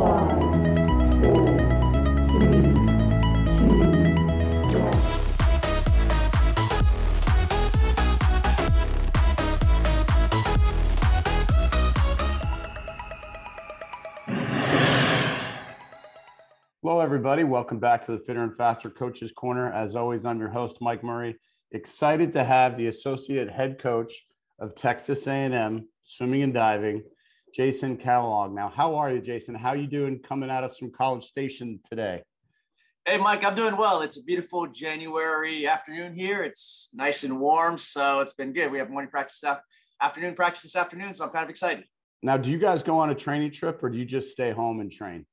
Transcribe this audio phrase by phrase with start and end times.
[0.00, 0.30] Hello,
[17.00, 17.44] everybody.
[17.44, 19.70] Welcome back to the Fitter and Faster Coaches Corner.
[19.70, 21.36] As always, I'm your host, Mike Murray.
[21.72, 24.24] Excited to have the associate head coach
[24.58, 27.02] of Texas A&M swimming and diving,
[27.52, 28.52] Jason Calanog.
[28.54, 29.54] Now, how are you, Jason?
[29.54, 32.22] How are you doing coming at us from College Station today?
[33.04, 34.02] Hey, Mike, I'm doing well.
[34.02, 36.42] It's a beautiful January afternoon here.
[36.42, 38.70] It's nice and warm, so it's been good.
[38.70, 39.62] We have morning practice, af-
[40.00, 41.84] afternoon practice this afternoon, so I'm kind of excited.
[42.22, 44.80] Now, do you guys go on a training trip or do you just stay home
[44.80, 45.26] and train?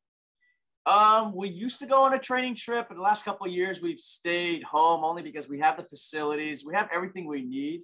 [0.86, 3.82] Um, we used to go on a training trip, but the last couple of years
[3.82, 7.82] we've stayed home only because we have the facilities, we have everything we need.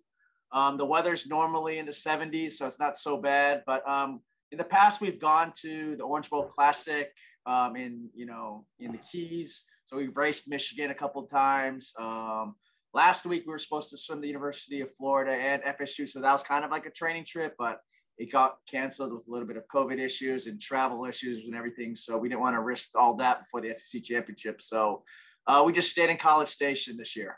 [0.54, 3.64] Um, the weather's normally in the 70s, so it's not so bad.
[3.66, 4.22] But um,
[4.54, 7.12] in the past, we've gone to the Orange Bowl Classic
[7.48, 9.66] um, in you know in the Keys.
[9.86, 11.92] So we've raced Michigan a couple of times.
[12.00, 12.56] Um,
[12.94, 16.32] last week we were supposed to swim the University of Florida and FSU, so that
[16.32, 17.80] was kind of like a training trip, but
[18.20, 21.96] it got canceled with a little bit of COVID issues and travel issues and everything.
[21.96, 24.62] So we didn't want to risk all that before the SEC championship.
[24.62, 25.04] So
[25.48, 27.38] uh, we just stayed in College Station this year.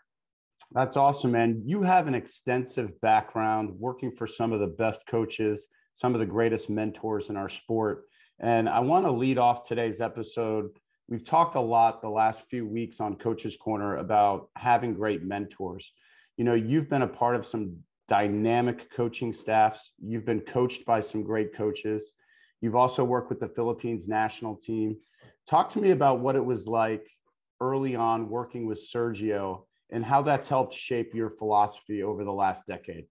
[0.74, 1.62] That's awesome, man.
[1.66, 6.26] You have an extensive background working for some of the best coaches, some of the
[6.26, 8.04] greatest mentors in our sport.
[8.40, 10.70] And I want to lead off today's episode.
[11.08, 15.92] We've talked a lot the last few weeks on Coach's Corner about having great mentors.
[16.36, 17.78] You know, you've been a part of some
[18.10, 22.12] dynamic coaching staffs, you've been coached by some great coaches.
[22.62, 24.98] You've also worked with the Philippines national team.
[25.48, 27.08] Talk to me about what it was like
[27.62, 32.68] early on working with Sergio and how that's helped shape your philosophy over the last
[32.68, 33.06] decade.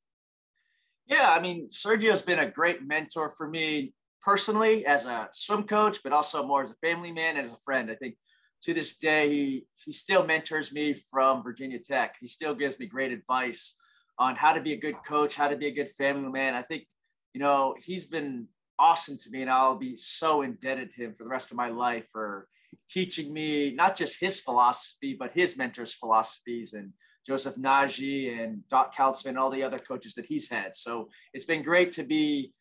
[1.06, 5.98] Yeah, I mean, Sergio's been a great mentor for me personally as a swim coach,
[6.02, 7.90] but also more as a family man and as a friend.
[7.90, 8.16] I think
[8.62, 12.16] to this day, he, he still mentors me from Virginia Tech.
[12.18, 13.74] He still gives me great advice
[14.18, 16.54] on how to be a good coach, how to be a good family man.
[16.54, 16.86] I think,
[17.34, 18.48] you know, he's been
[18.78, 21.68] awesome to me, and I'll be so indebted to him for the rest of my
[21.68, 22.48] life for
[22.88, 26.92] teaching me not just his philosophy, but his mentors' philosophies and
[27.26, 30.76] Joseph Nagy and Doc Counsilman, all the other coaches that he's had.
[30.76, 32.52] So it's been great to be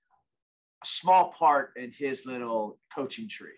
[0.84, 3.50] a small part in his little coaching tree.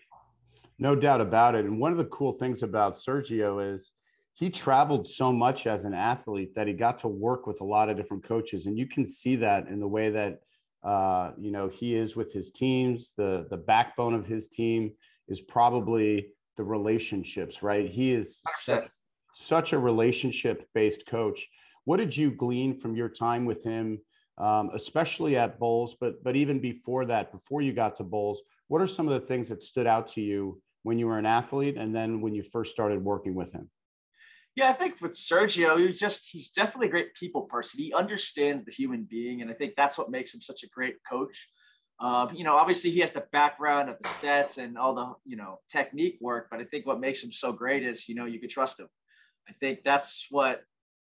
[0.78, 1.64] No doubt about it.
[1.64, 3.92] And one of the cool things about Sergio is
[4.34, 7.88] he traveled so much as an athlete that he got to work with a lot
[7.88, 8.66] of different coaches.
[8.66, 10.40] And you can see that in the way that
[10.84, 13.12] uh, you know he is with his teams.
[13.16, 14.92] The the backbone of his team
[15.26, 17.88] is probably the relationships, right?
[17.88, 18.88] He is such,
[19.36, 21.46] such a relationship based coach.
[21.84, 24.00] What did you glean from your time with him,
[24.38, 28.40] um, especially at Bolles, but but even before that, before you got to Bolles?
[28.68, 31.26] What are some of the things that stood out to you when you were an
[31.26, 33.68] athlete, and then when you first started working with him?
[34.54, 37.78] Yeah, I think with Sergio, he was just, he's definitely a great people person.
[37.78, 39.42] He understands the human being.
[39.42, 41.50] And I think that's what makes him such a great coach.
[42.00, 45.36] Uh, you know, obviously he has the background of the sets and all the, you
[45.36, 48.40] know, technique work, but I think what makes him so great is, you know, you
[48.40, 48.88] can trust him.
[49.48, 50.62] I think that's what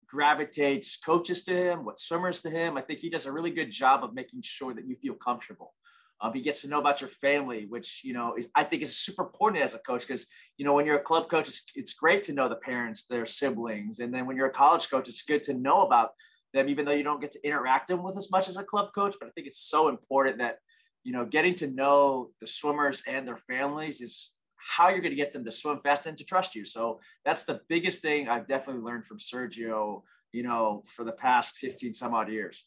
[0.08, 2.76] gravitates coaches to him, what swimmers to him.
[2.76, 5.74] I think he does a really good job of making sure that you feel comfortable.
[6.22, 9.22] Um, he gets to know about your family, which you know I think is super
[9.22, 10.26] important as a coach because
[10.58, 13.24] you know when you're a club coach, it's, it's great to know the parents, their
[13.24, 16.10] siblings, and then when you're a college coach, it's good to know about
[16.52, 18.90] them, even though you don't get to interact them with as much as a club
[18.94, 19.14] coach.
[19.19, 20.58] But I think it's so important that
[21.04, 25.16] you know getting to know the swimmers and their families is how you're going to
[25.16, 26.65] get them to swim fast and to trust you.
[26.65, 30.03] So that's the biggest thing I've definitely learned from Sergio.
[30.32, 32.65] You know, for the past 15 some odd years.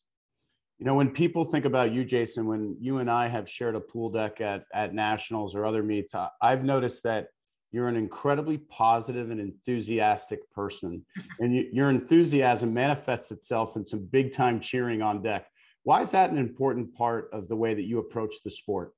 [0.79, 3.79] You know, when people think about you, Jason, when you and I have shared a
[3.79, 7.27] pool deck at, at nationals or other meets, I, I've noticed that
[7.71, 11.05] you're an incredibly positive and enthusiastic person.
[11.39, 15.47] And you, your enthusiasm manifests itself in some big time cheering on deck.
[15.83, 18.93] Why is that an important part of the way that you approach the sport?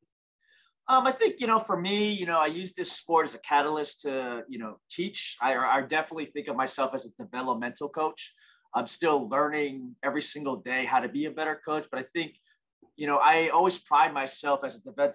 [0.87, 3.39] Um, I think, you know, for me, you know, I use this sport as a
[3.39, 5.35] catalyst to, you know, teach.
[5.41, 8.33] I, I definitely think of myself as a developmental coach.
[8.75, 11.87] I'm still learning every single day how to be a better coach.
[11.89, 12.35] But I think,
[12.97, 15.13] you know, I always pride myself as a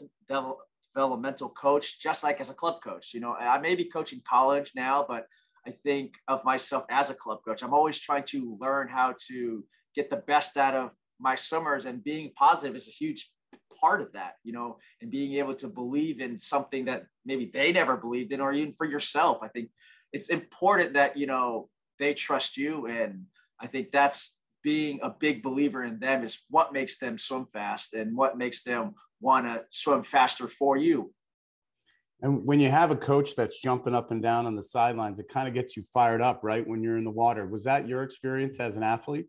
[0.94, 3.14] developmental coach, just like as a club coach.
[3.14, 5.26] You know, I may be coaching college now, but
[5.66, 7.62] I think of myself as a club coach.
[7.62, 9.64] I'm always trying to learn how to
[9.94, 10.90] get the best out of
[11.20, 13.31] my summers, and being positive is a huge
[13.78, 17.72] part of that, you know, and being able to believe in something that maybe they
[17.72, 19.38] never believed in, or even for yourself.
[19.43, 19.70] I think
[20.12, 21.69] it's important that, you know,
[21.99, 23.26] they trust you and
[23.61, 27.94] I think that's being a big believer in them is what makes them swim fast
[27.94, 31.12] and what makes them want to swim faster for you.
[32.23, 35.28] And when you have a coach that's jumping up and down on the sidelines, it
[35.32, 36.66] kind of gets you fired up, right?
[36.66, 37.46] When you're in the water.
[37.46, 39.26] Was that your experience as an athlete?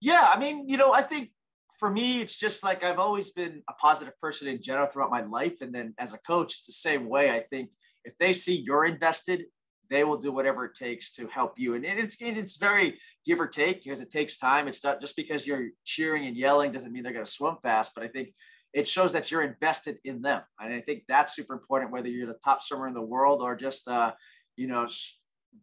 [0.00, 1.30] Yeah, I mean, you know, I think
[1.78, 5.22] for me, it's just like I've always been a positive person in general throughout my
[5.22, 5.60] life.
[5.60, 7.30] And then as a coach, it's the same way.
[7.30, 7.70] I think
[8.04, 9.44] if they see you're invested,
[9.88, 11.74] they will do whatever it takes to help you.
[11.74, 14.68] And it's it's very give or take because it takes time.
[14.68, 17.92] It's not just because you're cheering and yelling doesn't mean they're going to swim fast.
[17.94, 18.34] But I think
[18.74, 21.90] it shows that you're invested in them, and I think that's super important.
[21.90, 24.12] Whether you're the top swimmer in the world or just uh,
[24.56, 24.86] you know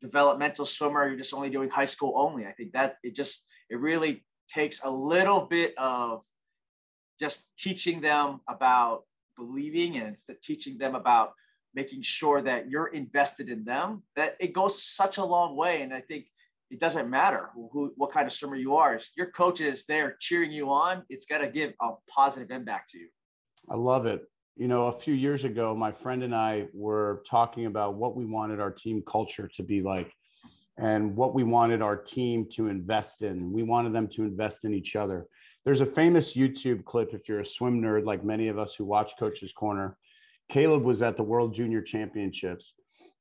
[0.02, 2.48] developmental swimmer, you're just only doing high school only.
[2.48, 6.22] I think that it just it really takes a little bit of
[7.20, 9.04] just teaching them about
[9.38, 11.34] believing and teaching them about
[11.74, 15.82] making sure that you're invested in them that it goes such a long way.
[15.82, 16.26] And i think
[16.72, 18.96] it doesn't matter who, who what kind of swimmer you are.
[18.96, 21.04] If your coach is there cheering you on.
[21.10, 23.08] It's got to give a positive impact to you.
[23.70, 24.24] I love it.
[24.56, 28.26] You know a few years ago my friend and i were talking about what we
[28.26, 30.14] wanted our team culture to be like
[30.78, 34.74] and what we wanted our team to invest in we wanted them to invest in
[34.74, 35.28] each other
[35.64, 38.84] there's a famous youtube clip if you're a swim nerd like many of us who
[38.84, 39.98] watch coach's corner
[40.52, 42.74] Caeleb was at the World Junior Championships.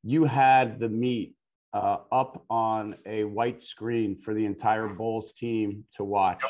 [0.03, 1.35] You had the meet
[1.73, 6.43] uh, up on a white screen for the entire Bolles team to watch.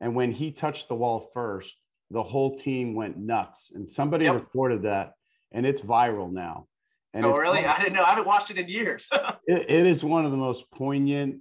[0.00, 1.76] And when he touched the wall first,
[2.10, 3.72] the whole team went nuts.
[3.74, 4.34] And somebody yep.
[4.34, 5.14] recorded that,
[5.50, 6.68] and it's viral now.
[7.14, 7.64] And oh, really?
[7.64, 8.04] I didn't know.
[8.04, 9.08] I haven't watched it in years.
[9.46, 11.40] it, it is one of the most poignant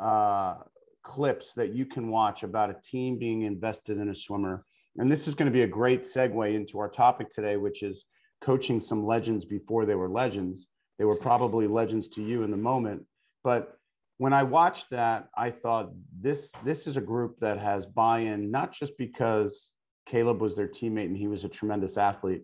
[0.00, 0.56] uh,
[1.02, 4.64] clips that you can watch about a team being invested in a swimmer.
[4.96, 8.06] And this is going to be a great segue into our topic today, which is
[8.40, 10.66] coaching some legends before they were legends.
[10.98, 13.04] They were probably legends to you in the moment.
[13.44, 13.76] But
[14.18, 18.72] when I watched that, I thought this this is a group that has buy-in, not
[18.72, 19.74] just because
[20.10, 22.42] Caeleb was their teammate and he was a tremendous athlete,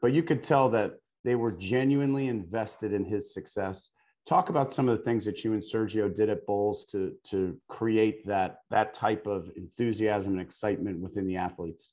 [0.00, 0.92] but you could tell that
[1.26, 3.90] they were genuinely invested in his success.
[4.26, 7.60] Talk about some of the things that you and Sergio did at Bolles to to
[7.68, 11.92] create that that type of enthusiasm and excitement within the athletes.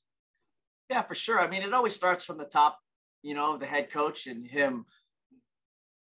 [0.88, 1.40] Yeah, for sure.
[1.40, 2.78] I mean, it always starts from the top
[3.24, 4.84] you know, the head coach and him,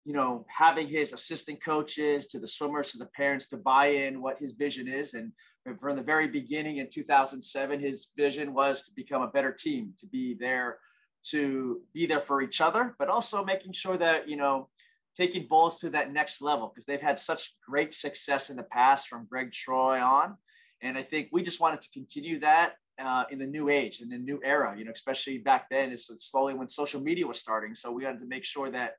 [0.07, 4.23] you know, having his assistant coaches to the swimmers to the parents to buy in
[4.23, 5.13] what his vision is.
[5.13, 5.31] And
[5.79, 10.07] from the very beginning in 2007, his vision was to become a better team, to
[10.07, 10.79] be there,
[11.23, 14.69] to be there for each other, but also making sure that, you know,
[15.17, 19.09] taking Bolles to that next level because they've had such great success in the past
[19.09, 20.37] from Greg Troy on.
[20.83, 24.09] And I think we just wanted to continue that uh, in the new age in
[24.09, 27.75] the new era you know especially back then it's slowly when social media was starting
[27.75, 28.95] so we had to make sure that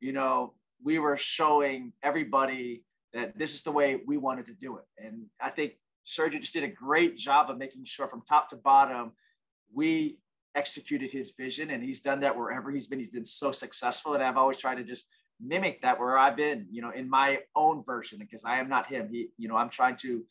[0.00, 2.82] you know we were showing everybody
[3.12, 5.74] that this is the way we wanted to do it and i think
[6.06, 9.12] sergio just did a great job of making sure from top to bottom
[9.72, 10.18] we
[10.54, 14.22] executed his vision and he's done that wherever he's been he's been so successful and
[14.22, 15.06] i've always tried to just
[15.40, 18.86] mimic that where i've been you know in my own version because i am not
[18.86, 20.22] him he you know i'm trying to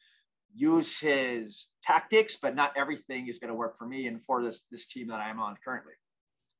[0.53, 4.63] use his tactics, but not everything is going to work for me and for this
[4.71, 5.93] this team that I'm on currently.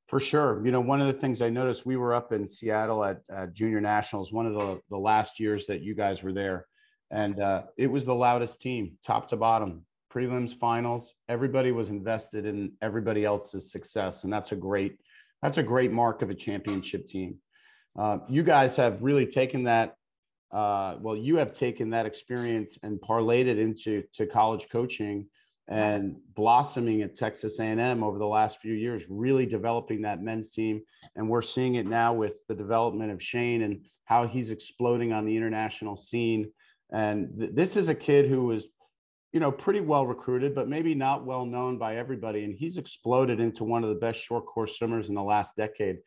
[0.07, 0.63] For sure.
[0.65, 3.54] You know, one of the things I noticed, we were up in Seattle at, at
[3.54, 6.68] Junior Nationals, one of the, the last years that you guys were there.
[7.10, 11.13] And uh, it was the loudest team, top to bottom, prelims, finals.
[11.30, 14.24] Everybody was invested in everybody else's success.
[14.24, 15.00] And that's a great,
[15.42, 17.38] that's a great mark of a championship team.
[17.98, 19.96] Uh, you guys have really taken that
[20.53, 25.25] uh, well, you have taken that experience and parlayed it into to college coaching
[25.67, 30.82] and blossoming at Texas A&M over the last few years, really developing that men's team.
[31.15, 35.25] And we're seeing it now with the development of Shane and how he's exploding on
[35.25, 36.51] the international scene.
[36.91, 38.67] And th- this is a kid who was,
[39.33, 42.43] you know, pretty well recruited, but maybe not well known by everybody.
[42.45, 45.97] And he's exploded into one of the best short course swimmers in the last decade.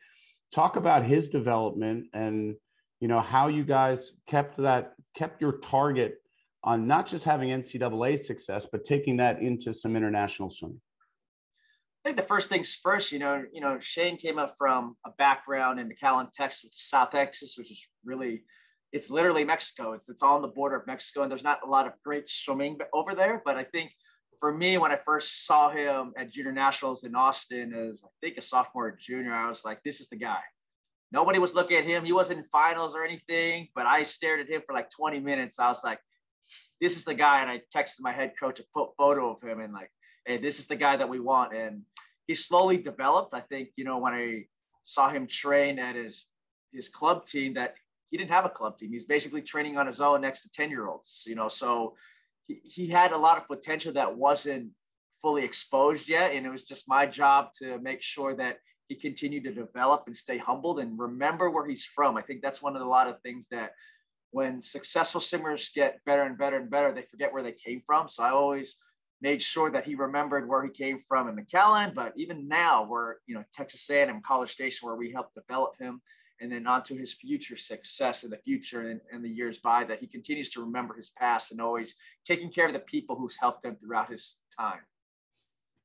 [0.51, 2.55] Talk about his development and
[2.99, 6.15] you know how you guys kept that kept your target
[6.63, 10.81] on not just having ncaa success but taking that into some international swimming
[12.03, 15.09] I think the first things first, you know, you know, Shane came up from a
[15.17, 18.45] background in McAllen, Texas, South Texas, which is really,
[18.91, 19.93] it's literally Mexico.
[19.93, 22.77] It's it's on the border of Mexico, and there's not a lot of great swimming
[22.93, 23.41] over there.
[23.43, 23.91] But I think
[24.39, 28.37] for me, when I first saw him at Junior Nationals in Austin as I think
[28.37, 30.39] a sophomore or junior, I was like, this is the guy.
[31.11, 32.05] Nobody was looking at him.
[32.05, 35.57] He wasn't in finals or anything, but I stared at him for like 20 minutes.
[35.57, 35.99] I was like,
[36.81, 37.41] this is the guy.
[37.41, 38.63] And I texted my head coach a
[38.97, 39.89] photo of him and like,
[40.25, 41.55] hey, this is the guy that we want.
[41.55, 41.83] And
[42.27, 43.33] he slowly developed.
[43.33, 44.45] I think, you know, when I
[44.83, 46.25] saw him train at his
[46.73, 47.75] his club team that
[48.09, 48.91] he didn't have a club team.
[48.91, 51.95] He's basically training on his own next to 10 year olds, you know, so
[52.47, 54.71] he, he had a lot of potential that wasn't
[55.21, 56.33] fully exposed yet.
[56.33, 60.15] And it was just my job to make sure that he continued to develop and
[60.15, 62.15] stay humbled and remember where he's from.
[62.15, 63.71] I think that's one of the, lot of things that
[64.31, 68.07] when successful swimmers get better and better and better, they forget where they came from.
[68.07, 68.77] So I always
[69.21, 73.15] made sure that he remembered where he came from in McAllen, but even now we're,
[73.25, 76.01] you know, Texas A&M College Station, where we helped develop him
[76.39, 79.83] and then on to his future success in the future and, and the years by
[79.83, 83.37] that he continues to remember his past and always taking care of the people who's
[83.39, 84.79] helped him throughout his time.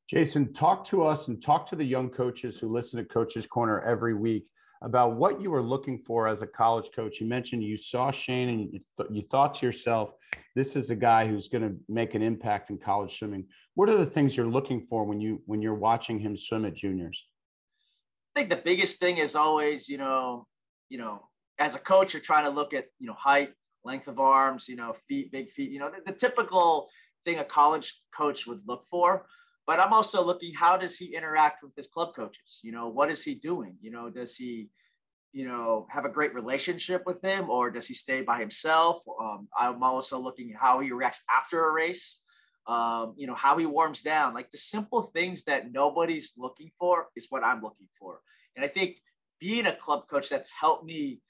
[0.08, 3.80] Jason, talk to us and talk to the young coaches who listen to Coach's Corner
[3.80, 4.44] every week
[4.82, 7.20] about what you were looking for as a college coach.
[7.20, 10.12] You mentioned you saw Shane and you, th- you thought to yourself,
[10.54, 13.46] this is a guy who's going to make an impact in college swimming.
[13.74, 16.74] What are the things you're looking for when you when you're watching him swim at
[16.74, 17.24] juniors?
[18.34, 20.46] I think the biggest thing is always, you know,
[20.88, 23.52] you know, as a coach, you're trying to look at, you know, height,
[23.84, 26.88] length of arms, you know, feet, big feet, you know, the, the typical
[27.24, 29.26] thing a college coach would look for
[29.66, 32.60] but I'm also looking how does he interact with his club coaches?
[32.62, 33.76] You know, what is he doing?
[33.80, 34.68] You know, does he,
[35.32, 39.02] you know, have a great relationship with him or does he stay by himself?
[39.20, 42.20] Um, I'm also looking at how he reacts after a race.
[42.66, 47.08] Um, you know, how he warms down, like the simple things that nobody's looking for
[47.16, 48.20] is what I'm looking for.
[48.54, 48.98] And I think
[49.40, 51.20] being a club coach that's helped me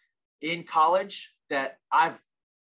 [0.43, 2.19] in college that I've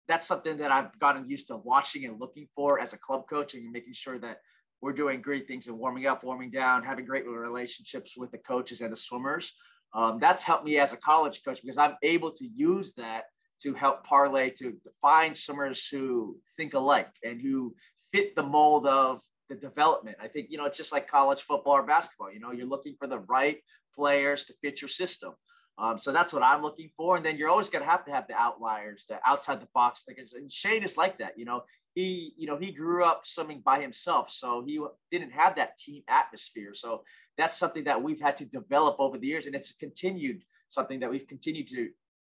[0.08, 3.54] that's something that I've gotten used to watching and looking for as a club coach
[3.54, 4.40] and making sure that
[4.82, 8.82] we're doing great things and warming up, warming down, having great relationships with the coaches
[8.82, 9.54] and the swimmers.
[9.94, 13.26] Um, that's helped me as a college coach because I'm able to use that
[13.62, 17.74] to help parlay to find swimmers who think alike and who
[18.14, 20.18] fit the mold of the development.
[20.22, 22.32] I think, you know, it's just like college football or basketball.
[22.32, 23.58] You know, you're looking for the right
[23.94, 25.34] players to fit your system.
[25.78, 27.18] Um, so that's what I'm looking for.
[27.18, 30.04] And then you're always going to have to have the outliers, the outside the box
[30.04, 30.34] thinkers.
[30.34, 31.38] And Shane is like that.
[31.38, 31.64] You know,
[31.96, 36.04] he, you know, he grew up swimming by himself, so he didn't have that team
[36.08, 36.74] atmosphere.
[36.74, 37.04] So
[37.38, 41.12] that's something that we've had to develop over the years, and it's continued something that
[41.12, 41.90] we've continued to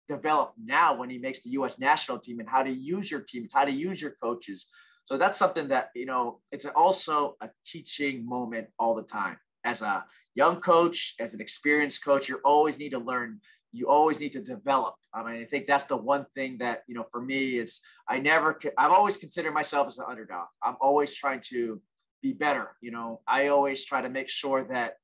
[0.08, 1.78] develop now when he makes the U.S.
[1.78, 4.66] national team and how to use your team, it's how to use your coaches.
[5.06, 9.38] So that's something that you know, it's also a teaching moment all the time.
[9.64, 13.40] As a young coach, as an experienced coach, you always need to learn
[13.76, 14.94] you always need to develop.
[15.12, 18.18] I mean, I think that's the one thing that, you know, for me is I
[18.18, 20.46] never, I've always considered myself as an underdog.
[20.62, 21.80] I'm always trying to
[22.22, 22.70] be better.
[22.80, 24.94] You know, I always try to make sure that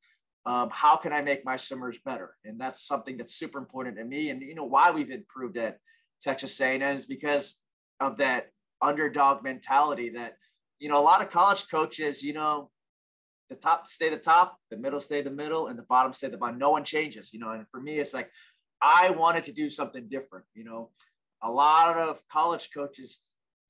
[0.46, 2.34] um, how can I make my swimmers better?
[2.44, 4.30] And that's something that's super important to me.
[4.30, 5.78] And, you know, why we've improved at
[6.20, 7.60] Texas A&M is because
[8.00, 8.50] of that
[8.82, 10.36] underdog mentality that,
[10.78, 12.70] you know, a lot of college coaches, you know,
[13.48, 16.36] the top stay the top, the middle stay the middle, and the bottom stay the
[16.36, 16.58] bottom.
[16.58, 17.50] No one changes, you know.
[17.50, 18.30] And for me, it's like
[18.80, 20.46] I wanted to do something different.
[20.54, 20.90] You know,
[21.42, 23.20] a lot of college coaches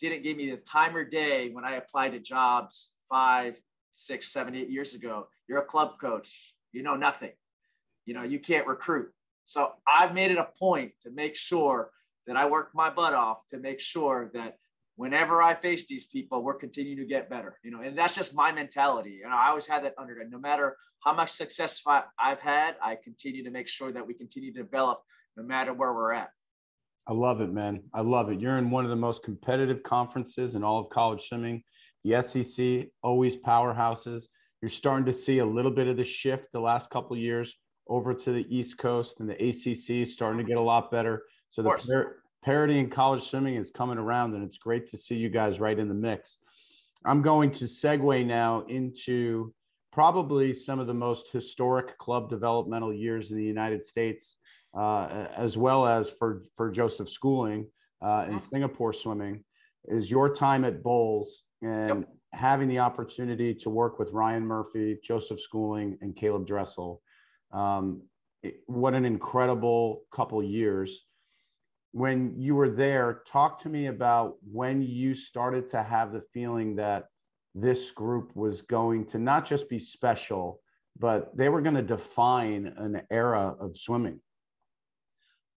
[0.01, 3.61] didn't give me the time or day when I applied to jobs five,
[3.95, 5.29] six, seven, eight years ago.
[5.49, 6.29] You're a club coach.
[6.73, 7.33] You know nothing.
[8.07, 9.11] You know, you can't recruit.
[9.47, 11.91] So I've made it a point to make sure
[12.27, 14.59] that I work my butt off to make sure that
[14.97, 18.35] whenever I face these people, we're continuing to get better, you know, and that's just
[18.35, 19.21] my mentality.
[19.25, 21.83] And I always had that under, no matter how much success
[22.19, 25.03] I've had, I continue to make sure that we continue to develop
[25.37, 26.31] no matter where we're at.
[27.09, 27.83] I love it, man.
[27.93, 28.41] I love it.
[28.41, 31.65] You're in one of the most competitive conferences in all of college swimming.
[32.05, 34.25] The SEC, always powerhouses.
[34.61, 37.57] You're starting to see a little bit of the shift the last couple years
[37.89, 41.25] over to the East Coast, and the ACC is starting to get a lot better.
[41.51, 45.29] So the parity in college swimming is coming around, and it's great to see you
[45.29, 46.39] guys right in the mix.
[47.05, 49.53] I'm going to segue now into
[49.93, 54.37] probably some of the most historic club developmental years in the United States,
[54.77, 57.67] uh, as well as for, for Joseph Schooling
[58.01, 59.45] uh, in Singapore swimming,
[59.87, 62.09] is your time at Bolles and yep.
[62.33, 67.03] having the opportunity to work with Ryan Murphy, Joseph Schooling, and Caeleb Dressel.
[67.53, 68.03] Um,
[68.43, 71.05] it, what an incredible couple years
[71.93, 76.77] when you were there, talk to me about when you started to have the feeling
[76.77, 77.05] that
[77.55, 80.61] this group was going to not just be special,
[80.99, 84.21] but they were going to define an era of swimming.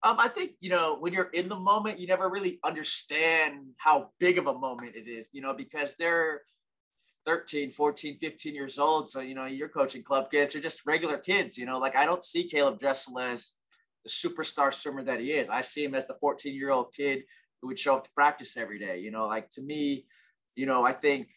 [0.04, 4.12] Um, I think, you know, when you're in the moment, you never really understand how
[4.20, 6.42] big of a moment it is, you know, because they're
[7.25, 9.10] 13, 14, 15 years old.
[9.10, 12.06] So, you know, you're coaching club kids, they're just regular kids, you know, like I
[12.06, 13.54] don't see Caeleb Dressel as
[14.06, 15.50] the superstar swimmer that he is.
[15.50, 17.24] I see him as the 14 year old kid
[17.62, 19.00] who would show up to practice every day.
[19.00, 20.06] You know, like to me,
[20.56, 21.28] you know, I think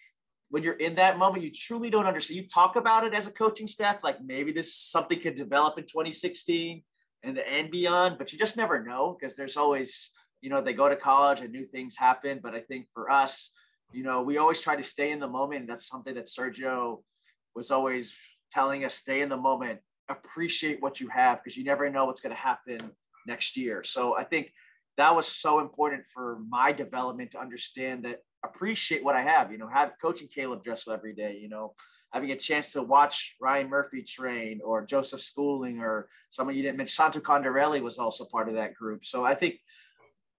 [0.50, 2.40] when you're in that moment, you truly don't understand.
[2.40, 5.84] You talk about it as a coaching staff, like maybe this something could develop in
[5.84, 6.82] 2016
[7.24, 10.10] and the and beyond, but you just never know because there's always,
[10.40, 12.40] you know, they go to college and new things happen.
[12.42, 13.50] But I think for us,
[13.92, 15.62] you know, we always try to stay in the moment.
[15.62, 17.02] And that's something that Sergio
[17.54, 18.14] was always
[18.50, 22.20] telling us stay in the moment, appreciate what you have because you never know what's
[22.20, 22.78] going to happen
[23.26, 23.84] next year.
[23.84, 24.52] So I think
[24.96, 29.58] that was so important for my development to understand that appreciate what I have, you
[29.58, 31.74] know, have coaching Caeleb Dressel every day, you know,
[32.12, 36.78] having a chance to watch Ryan Murphy train or Joseph Schooling or someone you didn't
[36.78, 39.04] mention, Santo Condorelli was also part of that group.
[39.04, 39.56] So I think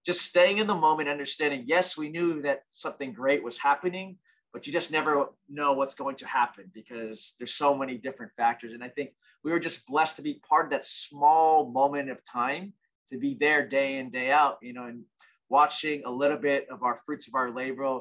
[0.04, 4.16] just staying in the moment, understanding, yes, we knew that something great was happening,
[4.52, 8.72] but you just never know what's going to happen because there's so many different factors.
[8.72, 9.10] And I think
[9.44, 12.72] we were just blessed to be part of that small moment of time
[13.10, 15.02] to be there day in, day out, you know, and
[15.48, 18.00] watching a little bit of our fruits of our labor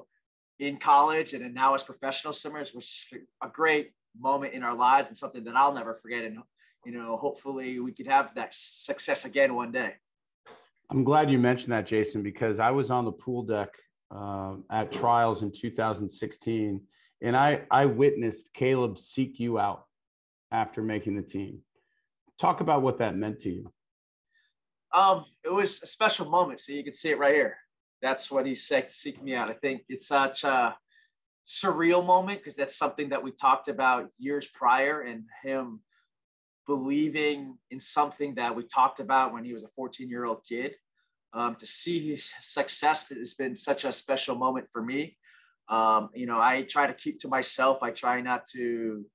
[0.59, 3.05] in college and now as professional swimmers was
[3.43, 6.25] a great moment in our lives and something that I'll never forget.
[6.25, 6.39] And,
[6.85, 9.93] you know, hopefully we could have that success again one day.
[10.89, 13.69] I'm glad you mentioned that, Jason, because I was on the pool deck
[14.11, 16.81] uh, at trials in 2016,
[17.21, 19.85] and I I witnessed Caeleb seek you out
[20.51, 21.59] after making the team.
[22.37, 23.71] Talk about what that meant to you.
[24.93, 26.61] Um, it was a special moment.
[26.61, 27.57] So you can see it right here.
[28.01, 29.49] That's what he said seek me out.
[29.49, 30.75] I think it's such a
[31.47, 35.81] surreal moment because that's something that we talked about years prior and him
[36.65, 40.75] believing in something that we talked about when he was a 14 year old kid.
[41.31, 45.15] Um, to see his success has been such a special moment for me.
[45.67, 47.83] Um, you know, I try to keep to myself.
[47.83, 49.05] I try not to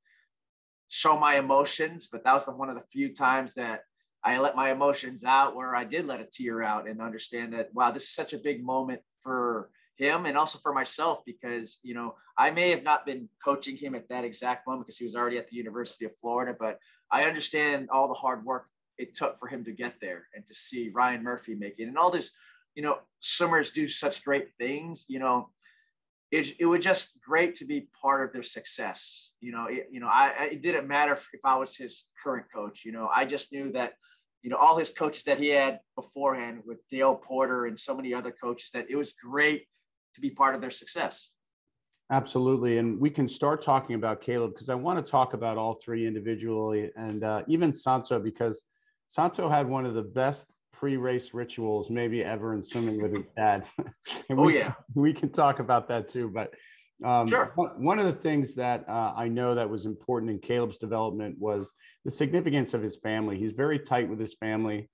[0.88, 3.80] show my emotions, but that was the, one of the few times that
[4.22, 7.74] I let my emotions out where I did let a tear out and understand that,
[7.74, 11.94] wow, this is such a big moment for him and also for myself because, you
[11.94, 15.14] know, I may have not been coaching him at that exact moment because he was
[15.14, 16.78] already at the University of Florida, but
[17.10, 18.66] I understand all the hard work
[18.98, 21.98] it took for him to get there and to see Ryan Murphy make it and
[21.98, 22.30] all this,
[22.74, 25.50] you know, swimmers do such great things, you know,
[26.30, 29.32] it, it was just great to be part of their success.
[29.40, 32.84] You know, it, you know, I, it didn't matter if, I was his current coach,
[32.84, 33.92] you know, I just knew that,
[34.42, 38.12] you know, all his coaches that he had beforehand with Dale Porter and so many
[38.12, 39.66] other coaches that it was great
[40.14, 41.30] to be part of their success.
[42.10, 42.78] Absolutely.
[42.78, 46.06] And we can start talking about Caeleb because I want to talk about all three
[46.06, 48.62] individually and uh, even Santo because
[49.06, 53.64] Santo had one of the best pre-race rituals maybe ever in swimming with his dad.
[54.28, 56.28] and oh, we, yeah, we can talk about that too.
[56.28, 56.52] But
[57.04, 57.52] um, sure.
[57.56, 61.72] one of the things that uh, I know that was important in Caeleb's development was
[62.04, 63.38] the significance of his family.
[63.38, 64.88] He's very tight with his family.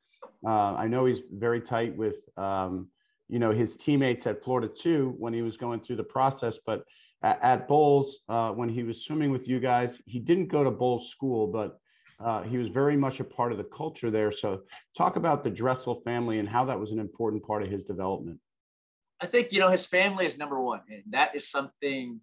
[0.46, 2.88] Uh, I know he's very tight with um,
[3.28, 6.58] you know his teammates at Florida too when he was going through the process.
[6.64, 6.84] But
[7.22, 10.70] at, at Bolles, uh, when he was swimming with you guys, he didn't go to
[10.70, 11.78] Bolles school, but
[12.22, 14.30] uh, he was very much a part of the culture there.
[14.30, 14.62] So,
[14.96, 18.38] talk about the Dressel family and how that was an important part of his development.
[19.20, 22.20] I think you know his family is number one, and that is something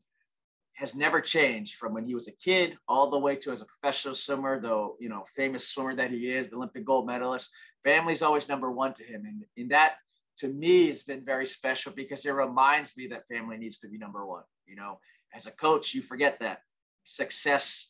[0.74, 3.66] has never changed from when he was a kid all the way to as a
[3.66, 7.50] professional swimmer, though you know famous swimmer that he is, the Olympic gold medalist.
[7.84, 9.96] Family is always number one to him, and in that
[10.38, 13.98] to me has been very special because it reminds me that family needs to be
[13.98, 14.44] number one.
[14.68, 15.00] You know,
[15.34, 16.62] as a coach, you forget that
[17.06, 17.90] success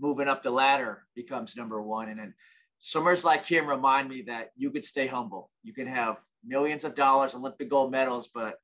[0.00, 2.08] moving up the ladder becomes number one.
[2.08, 2.34] And then
[2.78, 5.50] swimmers like him remind me that you could stay humble.
[5.62, 8.56] You can have millions of dollars, Olympic gold medals, but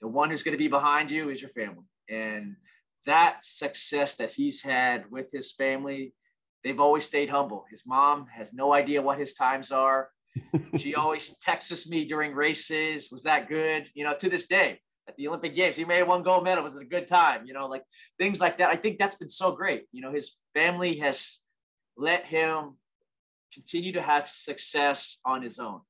[0.00, 1.84] the one who's going to be behind you is your family.
[2.08, 2.56] And
[3.06, 6.14] that success that he's had with his family,
[6.64, 7.64] they've always stayed humble.
[7.70, 10.10] His mom has no idea what his times are.
[10.78, 13.08] she always texts me during races.
[13.10, 13.88] Was that good?
[13.94, 15.76] You know, to this day, at the Olympic Games.
[15.76, 16.62] He have won gold medal.
[16.62, 17.46] Was it a good time?
[17.46, 17.82] You know, like
[18.18, 18.68] things like that.
[18.68, 19.86] I think that's been so great.
[19.90, 21.40] You know, his family has
[21.96, 22.76] let him
[23.52, 25.80] continue to have success on his own.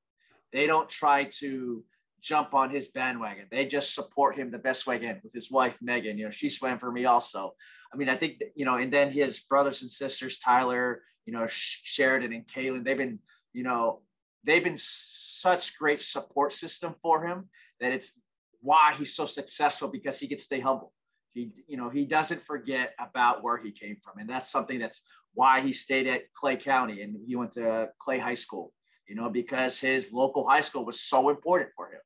[0.53, 1.83] They don't try to
[2.21, 3.45] jump on his bandwagon.
[3.51, 6.17] They just support him the best way again with his wife, Megan.
[6.17, 7.53] You know, she swam for me also.
[7.93, 11.41] I mean, I think, you know, and then his brothers and sisters, Tyler, you know,
[11.41, 13.19] Sherridon and Kaylin, they've been,
[13.53, 14.01] you know,
[14.43, 18.13] they've been such great support system for him that it's
[18.61, 20.93] why he's so successful because he can stay humble.
[21.33, 24.19] He, you know, he doesn't forget about where he came from.
[24.19, 28.17] And that's something that's why he stayed at Clay County and he went to Clay
[28.17, 28.73] High School,
[29.07, 32.01] you know, because his local high school was so important for him,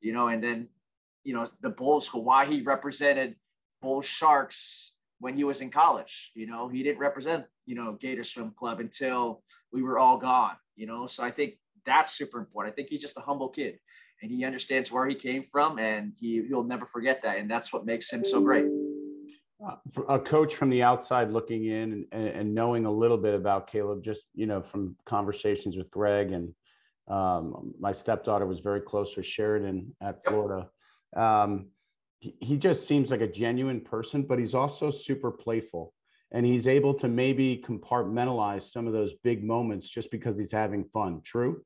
[0.00, 0.68] you know, and then,
[1.24, 3.34] you know, the Bolles School, why he represented
[3.82, 8.24] Bolles Sharks when he was in college, you know, he didn't represent, you know, Gator
[8.24, 12.72] Swim Club until we were all gone, you know, so I think that's super important.
[12.72, 13.78] I think he's just a humble kid
[14.22, 17.38] and he understands where he came from and he, he'll never forget that.
[17.38, 18.66] And that's what makes him so great.
[19.64, 19.76] Uh,
[20.08, 24.02] a coach from the outside looking in and, and, knowing a little bit about Caeleb,
[24.02, 26.54] just, you know, from conversations with Greg and
[27.08, 30.68] um, my stepdaughter was very close with Sherridon at Florida.
[31.14, 31.66] Um,
[32.20, 35.92] he, he just seems like a genuine person, but he's also super playful.
[36.32, 40.84] and he's able to maybe compartmentalize some of those big moments just because he's having
[40.84, 41.20] fun.
[41.24, 41.62] True?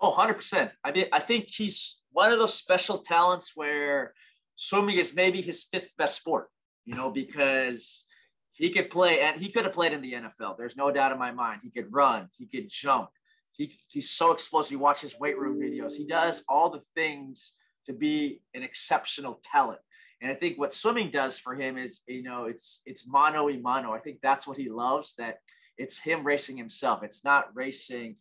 [0.00, 0.70] Oh, 100%.
[0.84, 4.14] I mean, I think he's one of those special talents where
[4.56, 6.48] swimming is maybe his fifth best sport,
[6.84, 8.04] you know, because
[8.52, 10.56] he could play and he could have played in the NFL.
[10.56, 11.60] There's no doubt in my mind.
[11.62, 13.10] He could run, he could jump.
[13.52, 14.72] He, he's so explosive.
[14.72, 15.96] You watch his weight room videos.
[15.96, 17.54] He does all the things
[17.86, 19.80] to be an exceptional talent.
[20.20, 23.58] And I think what swimming does for him is, you know, it's it's mano y
[23.60, 23.92] mano.
[23.92, 25.14] I think that's what he loves.
[25.16, 25.38] That
[25.76, 27.02] it's him racing himself.
[27.02, 28.16] It's not racing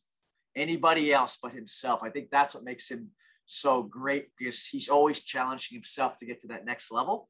[0.58, 2.02] anybody else but himself.
[2.04, 3.10] I think that's what makes him
[3.46, 7.30] so great because he's always challenging himself to get to that next level.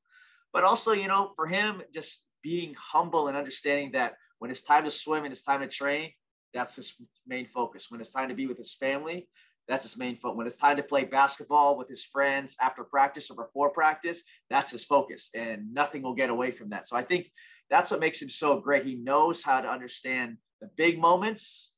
[0.54, 4.86] But also, you know, for him, just being humble and understanding that when it's time
[4.86, 6.12] to swim and it's time to train,
[6.54, 6.96] that's his
[7.28, 7.92] main focus.
[7.92, 9.28] When it's time to be with his family,
[9.68, 10.38] that's his main focus.
[10.38, 14.72] When it's time to play basketball with his friends after practice or before practice, that's
[14.72, 16.88] his focus, and nothing will get away from that.
[16.88, 17.30] So I think
[17.70, 18.86] that's what makes him so great.
[18.86, 21.72] He knows how to understand the big moments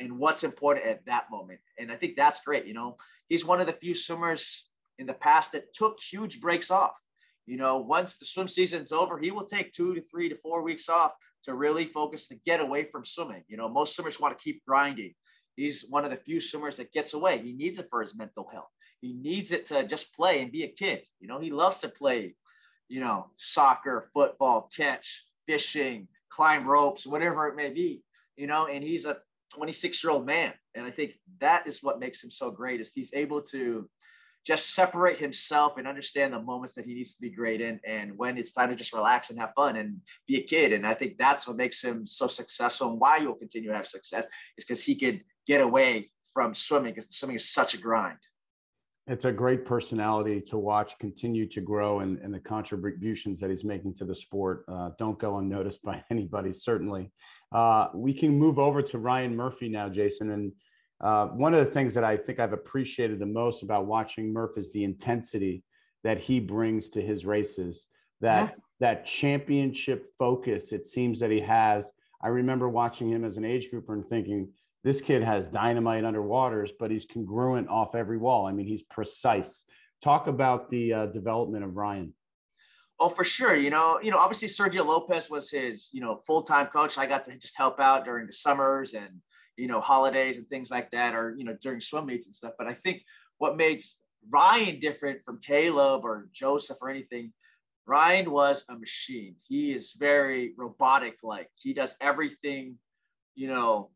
[0.00, 1.60] and what's important at that moment.
[1.78, 2.66] And I think that's great.
[2.66, 2.96] You know,
[3.28, 4.66] he's one of the few swimmers
[4.98, 6.94] in the past that took huge breaks off.
[7.46, 10.62] You know, once the swim season's over, he will take two to three to four
[10.62, 11.12] weeks off
[11.44, 13.42] to really focus to get away from swimming.
[13.48, 15.14] You know, most swimmers want to keep grinding.
[15.56, 17.38] He's one of the few swimmers that gets away.
[17.38, 18.70] He needs it for his mental health.
[19.00, 21.02] He needs it to just play and be a kid.
[21.20, 22.34] You know, he loves to play,
[22.88, 28.02] you know, soccer, football, catch, fishing, climb ropes, whatever it may be,
[28.36, 29.18] you know, and he's a
[29.54, 30.52] 26 year old man.
[30.74, 33.88] And I think that is what makes him so great is he's able to
[34.46, 38.12] just separate himself and understand the moments that he needs to be great in and
[38.18, 40.72] when it's time to just relax and have fun and be a kid.
[40.72, 43.86] And I think that's what makes him so successful and why you'll continue to have
[43.86, 44.26] success
[44.58, 48.18] is because he could get away from swimming because swimming is such a grind.
[49.06, 53.64] It's a great personality to watch continue to grow and, and the contributions that he's
[53.64, 57.10] making to the sport uh, don't go unnoticed by anybody, certainly.
[57.52, 60.30] Uh, we can move over to Ryan Murphy now, Jason.
[60.30, 60.52] And
[61.00, 64.56] uh, one of the things that I think I've appreciated the most about watching Murph
[64.56, 65.62] is the intensity
[66.02, 67.86] that he brings to his races.
[68.20, 68.60] That yeah.
[68.80, 71.92] that championship focus it seems that he has.
[72.22, 74.48] I remember watching him as an age grouper and thinking,
[74.84, 78.46] this kid has dynamite under waters, but he's congruent off every wall.
[78.46, 79.64] I mean, he's precise.
[80.02, 82.14] Talk about the uh, development of Ryan.
[83.00, 83.56] Oh, for sure.
[83.56, 86.96] You know, you know, obviously Sergio Lopez was his, you know, full-time coach.
[86.98, 89.20] I got to just help out during the summers and
[89.56, 92.54] you know, holidays and things like that, or, you know, during swim meets and stuff.
[92.58, 93.02] But I think
[93.38, 97.32] what makes Ryan different from Caeleb or Joseph or anything,
[97.86, 99.36] Ryan was a machine.
[99.44, 101.50] He is very robotic like.
[101.54, 102.78] He does everything,
[103.34, 103.90] you know,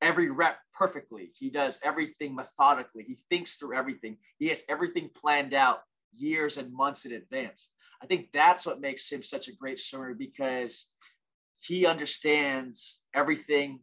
[0.00, 1.30] every rep perfectly.
[1.38, 3.04] He does everything methodically.
[3.04, 4.18] He thinks through everything.
[4.38, 5.82] He has everything planned out
[6.14, 7.70] years and months in advance.
[8.02, 10.86] I think that's what makes him such a great swimmer because
[11.60, 13.80] he understands everything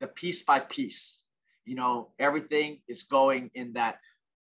[0.00, 1.22] the piece by piece.
[1.64, 3.98] You know, everything is going in that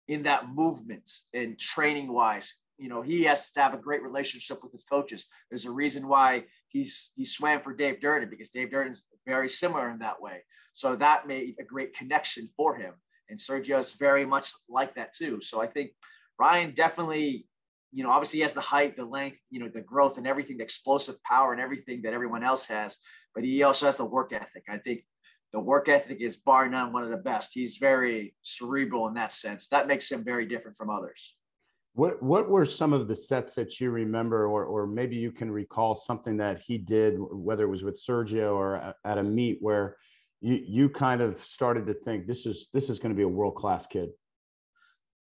[0.09, 2.55] in that movement and training wise.
[2.79, 5.25] You know, he has to have a great relationship with his coaches.
[5.51, 9.91] There's a reason why he's he swam for Dave Durden because Dave Durden's very similar
[9.91, 10.43] in that way.
[10.75, 12.95] So that made a great connection for him.
[13.29, 15.41] And Sergio is very much like that too.
[15.43, 15.91] So I think
[16.39, 17.47] Ryan definitely,
[17.93, 20.59] you know, obviously he has the height, the length, you know, the growth and everything,
[20.59, 22.99] the explosive power and everything that everyone else has.
[23.35, 24.65] But he also has the work ethic.
[24.69, 25.05] I think
[25.53, 27.53] the work ethic is bar none one of the best.
[27.55, 29.69] He's very cerebral in that sense.
[29.69, 31.35] That makes him very different from others.
[31.97, 35.51] What what were some of the sets that you remember, or or maybe you can
[35.51, 39.97] recall something that he did, whether it was with Sergio or at a meet where
[40.41, 43.29] you you kind of started to think this is this is going to be a
[43.29, 44.11] world class kid.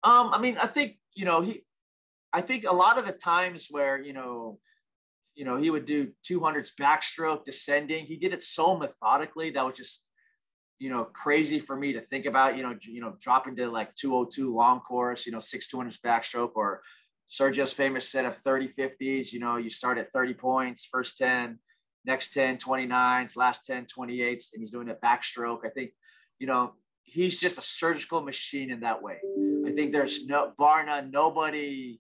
[0.04, 1.64] Um, I mean, I think you know he,
[2.34, 4.60] I think a lot of the times where you know
[5.38, 8.06] you know, he would do 200s backstroke descending.
[8.06, 10.07] He did it so methodically that was just,
[10.80, 13.96] you know, crazy for me to think about, you know, you know, dropping to like
[13.96, 16.82] 202 long course, you know, six 200s backstroke or
[17.28, 21.60] Sergio's famous set of 30 50s, you know, you start at 30 points, first 10,
[22.06, 25.66] next 10, 29s, last 10, 28s, and he's doing a backstroke.
[25.66, 25.92] I think,
[26.40, 29.18] you know, he's just a surgical machine in that way.
[29.66, 32.00] I think there's no bar none, nobody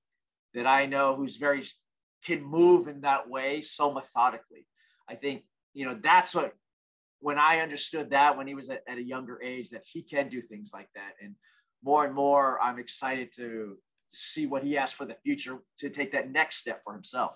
[0.54, 1.64] that I know who's very
[2.24, 4.66] can move in that way so methodically.
[5.10, 6.54] I think, you know, that's what,
[7.20, 10.30] when I understood that when he was at, at a younger age, that he can
[10.30, 11.14] do things like that.
[11.22, 11.36] And
[11.84, 13.78] more and more, I'm excited to
[14.10, 17.32] see what he has for the future to take that next step for himself.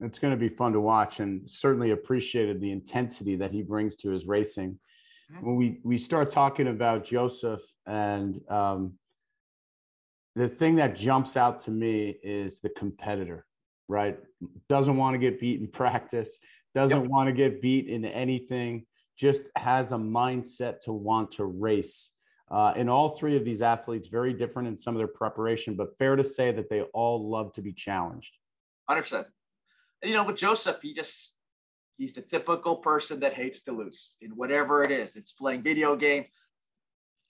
[0.00, 3.96] It's going to be fun to watch and certainly appreciated the intensity that he brings
[3.96, 4.78] to his racing.
[5.32, 5.46] Mm-hmm.
[5.46, 8.94] When we, we start talking about Joseph and um,
[10.36, 13.44] the thing that jumps out to me is the competitor
[13.88, 14.18] right?
[14.68, 16.38] Doesn't want to get beat in practice,
[16.74, 17.10] doesn't yep.
[17.10, 22.10] want to get beat in anything, just has a mindset to want to race.
[22.50, 25.96] Uh, and all three of these athletes, very different in some of their preparation, but
[25.98, 28.36] fair to say that they all love to be challenged.
[28.88, 29.26] 100%.
[30.02, 31.34] You know, with Joseph, he just,
[31.98, 35.16] he's the typical person that hates to lose in whatever it is.
[35.16, 36.24] It's playing video game,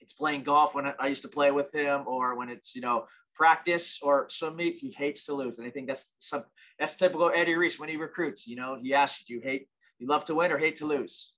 [0.00, 3.06] it's playing golf when I used to play with him, or when it's, you know,
[3.38, 5.58] practice or swim meet, he hates to lose.
[5.58, 6.44] And I think that's some
[6.78, 8.46] that's typical Eddie Reese when he recruits.
[8.46, 10.86] You know, he asks you, do you hate, you love to win or hate to
[10.86, 11.32] lose?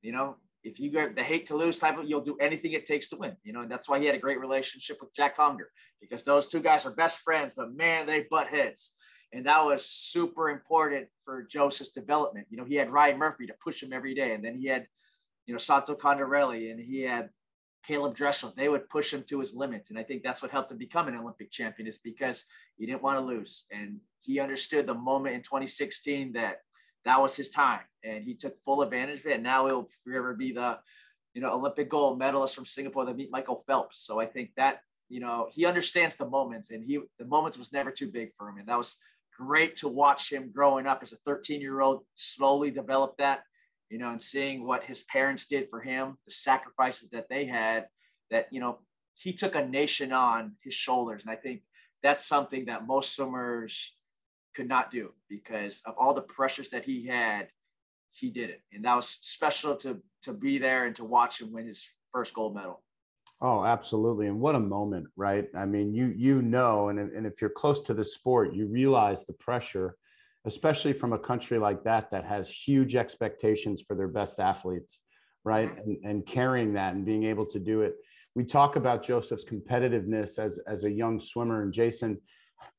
[0.00, 2.86] You know, if you get the hate to lose type of, you'll do anything it
[2.86, 3.36] takes to win.
[3.44, 6.48] You know, and that's why he had a great relationship with Jack Conger because those
[6.48, 8.92] two guys are best friends, but man, they butt heads.
[9.32, 12.46] And that was super important for Joseph's development.
[12.50, 14.34] You know, he had Ryan Murphy to push him every day.
[14.34, 14.86] And then he had,
[15.46, 17.30] you know, Santo Condorelli and he had
[17.88, 19.90] Caeleb Dressel, they would push him to his limits.
[19.90, 22.44] And I think that's what helped him become an Olympic champion is because
[22.76, 23.66] he didn't want to lose.
[23.70, 26.58] And he understood the moment in 2016 that
[27.04, 29.34] that was his time and he took full advantage of it.
[29.34, 30.78] And now he'll forever be the,
[31.34, 33.98] you know, Olympic gold medalist from Singapore that meet Michael Phelps.
[34.06, 37.72] So I think that, you know, he understands the moments and he, the moments was
[37.72, 38.58] never too big for him.
[38.58, 38.98] And that was
[39.36, 43.42] great to watch him growing up as a 13 year old, slowly develop that
[43.92, 47.88] you know, and seeing what his parents did for him, the sacrifices that they had,
[48.30, 48.78] that, you know,
[49.12, 51.20] he took a nation on his shoulders.
[51.20, 51.60] And I think
[52.02, 53.92] that's something that most swimmers
[54.56, 57.48] could not do because of all the pressures that he had,
[58.12, 58.62] he did it.
[58.72, 62.32] And that was special to to be there and to watch him win his first
[62.32, 62.82] gold medal.
[63.42, 64.28] Oh, absolutely.
[64.28, 65.48] And what a moment, right?
[65.54, 69.26] I mean, you you know, and, and if you're close to the sport, you realize
[69.26, 69.96] the pressure
[70.44, 75.00] especially from a country like that that has huge expectations for their best athletes,
[75.44, 75.76] right?
[75.78, 77.94] And, and carrying that and being able to do it.
[78.34, 81.62] We talk about Joseph's competitiveness as, as a young swimmer.
[81.62, 82.18] And Jason,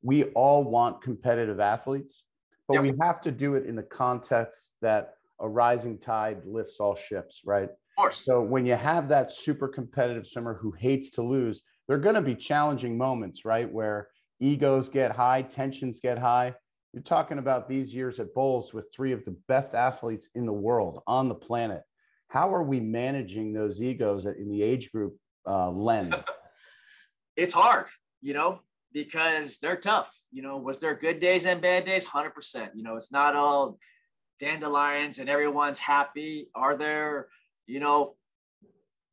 [0.01, 2.23] we all want competitive athletes,
[2.67, 2.83] but yep.
[2.83, 7.41] we have to do it in the context that a rising tide lifts all ships,
[7.45, 7.69] right?
[7.69, 8.25] Of course.
[8.25, 12.15] So when you have that super competitive swimmer who hates to lose, there are going
[12.15, 13.71] to be challenging moments, right?
[13.71, 16.55] Where egos get high, tensions get high.
[16.93, 20.53] You're talking about these years at Bolles with three of the best athletes in the
[20.53, 21.81] world on the planet.
[22.27, 26.13] How are we managing those egos in the age group uh, lens?
[27.35, 27.87] it's hard,
[28.21, 28.59] you know,
[28.91, 30.13] because they're tough.
[30.31, 32.05] You know, was there good days and bad days?
[32.05, 32.69] 100%.
[32.75, 33.79] You know, it's not all
[34.39, 36.49] dandelions and everyone's happy.
[36.53, 37.27] Are there,
[37.65, 38.15] you know,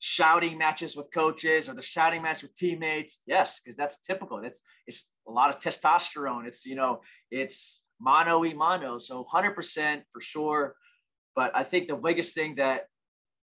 [0.01, 3.21] shouting matches with coaches or the shouting match with teammates.
[3.27, 4.39] Yes because that's typical.
[4.39, 6.47] It's it's a lot of testosterone.
[6.47, 8.99] It's you know it's mano y mano.
[8.99, 10.75] So 100% for sure.
[11.37, 12.87] But i think the biggest thing that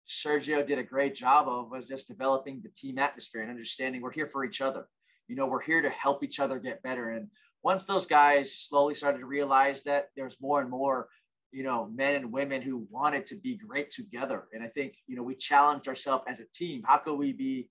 [0.06, 4.12] sergio did a great job of was just developing the team atmosphere and understanding we're
[4.12, 4.86] here for each other.
[5.28, 7.10] You know we're here to help each other get better.
[7.10, 7.28] And
[7.62, 11.08] once those guys slowly started to realize that there's more and more
[11.52, 14.44] you know, men and women who wanted to be great together.
[14.52, 16.82] And I think, you know, we challenged ourselves as a team.
[16.84, 17.68] How could we be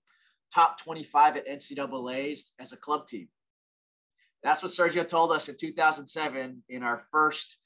[0.54, 3.28] top 25 at NCAA's as a club team?
[4.42, 7.58] That's what Sergio told us in 2007 in our first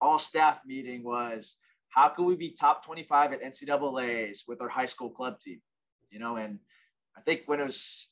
[0.00, 1.56] all staff meeting was
[1.88, 5.60] how could we be top 25 at NCAA's with our high school club team?
[6.10, 6.58] You know, and
[7.16, 8.08] I think when it was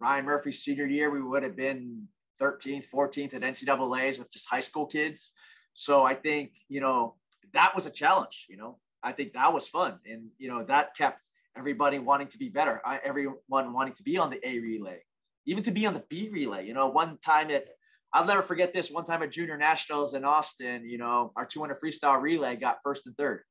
[0.00, 2.08] Ryan Murphy's senior year, we would have been
[2.40, 5.32] 13th, 14th at NCAA's with just high school kids.
[5.76, 7.14] So I think, you know,
[7.52, 9.98] that was a challenge, you know, I think that was fun.
[10.10, 11.20] And, you know, that kept
[11.56, 12.80] everybody wanting to be better.
[12.84, 15.04] I, everyone wanting to be on the A relay,
[15.46, 16.66] even to be on the B relay.
[16.66, 17.66] You know, one time at,
[18.12, 21.76] I'll never forget this one time at junior nationals in Austin, you know, our 200
[21.78, 23.42] freestyle relay got first and third.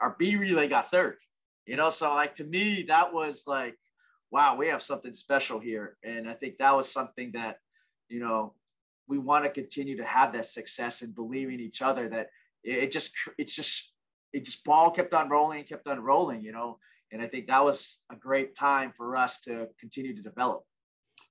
[0.00, 1.16] Our B relay got third,
[1.66, 3.76] you know, so like to me, that was like,
[4.30, 5.98] wow, we have something special here.
[6.02, 7.58] And I think that was something that,
[8.08, 8.54] you know,
[9.08, 12.28] we want to continue to have that success and believe in each other that
[12.64, 13.92] it just it's just
[14.32, 16.78] it just ball kept on rolling and kept on rolling you know
[17.12, 20.64] and i think that was a great time for us to continue to develop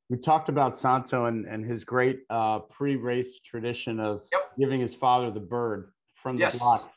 [0.09, 4.41] we talked about santo and, and his great uh, pre-race tradition of yep.
[4.57, 6.59] giving his father the bird from the yes.
[6.59, 6.91] block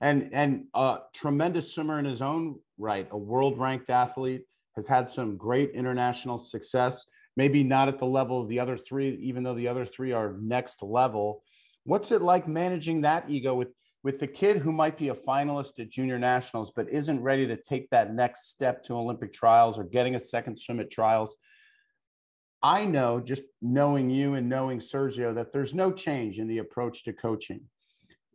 [0.00, 4.42] and and a tremendous swimmer in his own right a world ranked athlete
[4.76, 7.06] has had some great international success
[7.38, 10.34] maybe not at the level of the other three, even though the other three are
[10.40, 11.44] next level.
[11.84, 13.68] What's it like managing that ego with
[14.02, 17.56] with the kid who might be a finalist at junior nationals but isn't ready to
[17.56, 21.36] take that next step to Olympic trials or getting a second swim at trials?
[22.60, 27.04] I know just knowing you and knowing Sergio that there's no change in the approach
[27.04, 27.60] to coaching.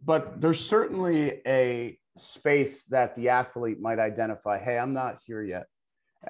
[0.02, 5.66] But there's certainly a space that the athlete might identify hey, I'm not here yet.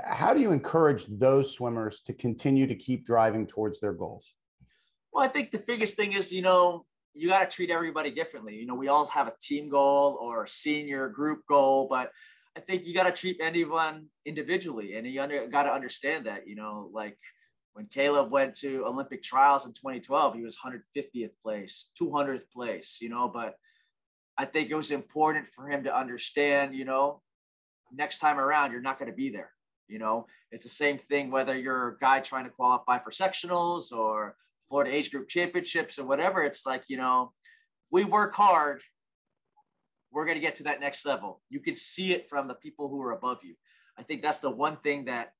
[0.04, 4.34] How do you encourage those swimmers to continue to keep driving towards their goals?
[5.12, 8.56] Well, I think the biggest thing is, you know, you got to treat everybody differently.
[8.56, 12.12] You know, we all have a team goal or a senior group goal, but
[12.58, 16.48] I think you got to treat anyone individually, and you under, got to understand that.
[16.48, 17.18] You know, like
[17.74, 22.98] when Caeleb went to Olympic trials in 2012, he was 150th place, 200th place.
[23.00, 23.56] You know, but
[24.38, 26.74] I think it was important for him to understand.
[26.74, 27.22] You know,
[27.92, 29.52] next time around, you're not going to be there.
[29.88, 33.92] You know, it's the same thing whether you're a guy trying to qualify for sectionals
[33.92, 34.36] or
[34.70, 36.44] Florida age group championships or whatever.
[36.44, 37.32] It's like, you know,
[37.92, 38.82] we work hard,
[40.12, 41.42] we're going to get to that next level.
[41.50, 43.56] You can see it from the people who are above you.
[43.98, 45.34] I think that's the one thing that,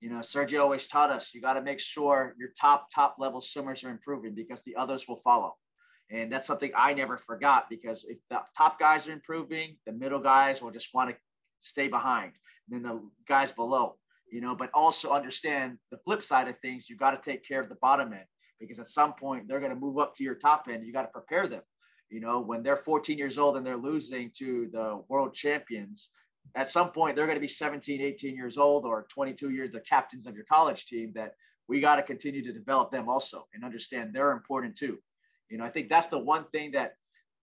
[0.00, 1.32] you know, Sergio always taught us.
[1.34, 5.06] You got to make sure your top, top level swimmers are improving because the others
[5.08, 5.54] will follow.
[6.10, 10.20] And that's something I never forgot because if the top guys are improving, the middle
[10.20, 11.16] guys will just want to
[11.60, 12.32] stay behind.
[12.68, 13.96] Then the guys below,
[14.30, 16.88] you know, but also understand the flip side of things.
[16.88, 18.24] You got to take care of the bottom end
[18.58, 20.86] because at some point they're going to move up to your top end.
[20.86, 21.62] You got to prepare them.
[22.10, 26.10] You know, when they're 14 years old and they're losing to the world champions,
[26.54, 29.80] at some point they're going to be 17, 18 years old or 22 years, the
[29.80, 31.34] captains of your college team that
[31.68, 34.98] we got to continue to develop them also and understand they're important too.
[35.50, 36.94] You know, I think that's the one thing that,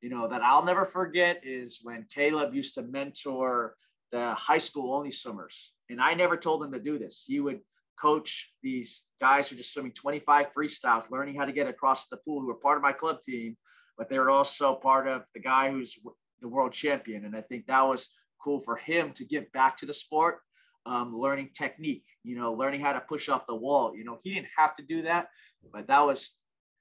[0.00, 3.74] you know, that I'll never forget is when Caeleb used to mentor
[4.12, 5.72] the high school only swimmers.
[5.90, 7.24] And I never told them to do this.
[7.28, 7.60] You would
[8.00, 12.18] coach these guys who are just swimming 25 freestyles, learning how to get across the
[12.18, 13.56] pool, who are part of my club team,
[13.96, 15.98] but they're also part of the guy who's
[16.40, 17.24] the world champion.
[17.24, 18.08] And I think that was
[18.42, 20.40] cool for him to give back to the sport,
[20.84, 23.96] um, learning technique, you know, learning how to push off the wall.
[23.96, 25.28] You know, he didn't have to do that,
[25.72, 26.36] but that was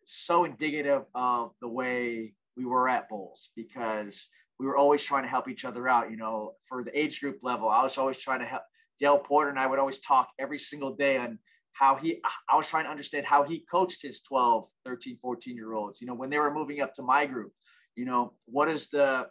[0.06, 4.30] so indicative of the way we were at Bolles because
[4.60, 6.12] we were always trying to help each other out.
[6.12, 8.64] You know, for the age group level, I was always trying to help
[9.00, 11.40] Dale Porter and I would always talk every single day on
[11.74, 15.74] how he, I was trying to understand how he coached his 12, 13, 14 year
[15.74, 17.52] olds, you know, when they were moving up to my group,
[17.98, 19.28] you know, what is the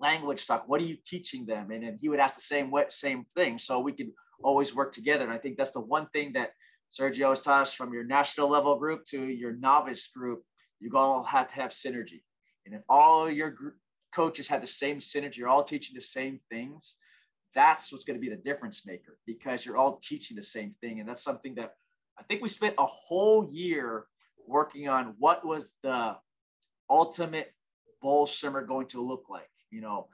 [0.00, 0.64] language talk?
[0.66, 1.70] What are you teaching them?
[1.70, 3.58] And then he would ask the same way, same thing.
[3.58, 4.10] So we could
[4.42, 5.22] always work together.
[5.22, 6.50] And I think that's the one thing that
[6.92, 10.42] Sergio has taught us from your national level group to your novice group,
[10.80, 12.22] you all have to have synergy.
[12.66, 13.74] And if all your group
[14.14, 16.96] coaches had the same synergy, you're all teaching the same things,
[17.54, 21.00] that's what's going to be the difference maker because you're all teaching the same thing.
[21.00, 21.74] And that's something that
[22.18, 24.06] I think we spent a whole year
[24.46, 26.16] working on what was the
[26.90, 27.52] ultimate
[28.02, 29.48] Bolles swimmer going to look like.
[29.70, 30.08] You know,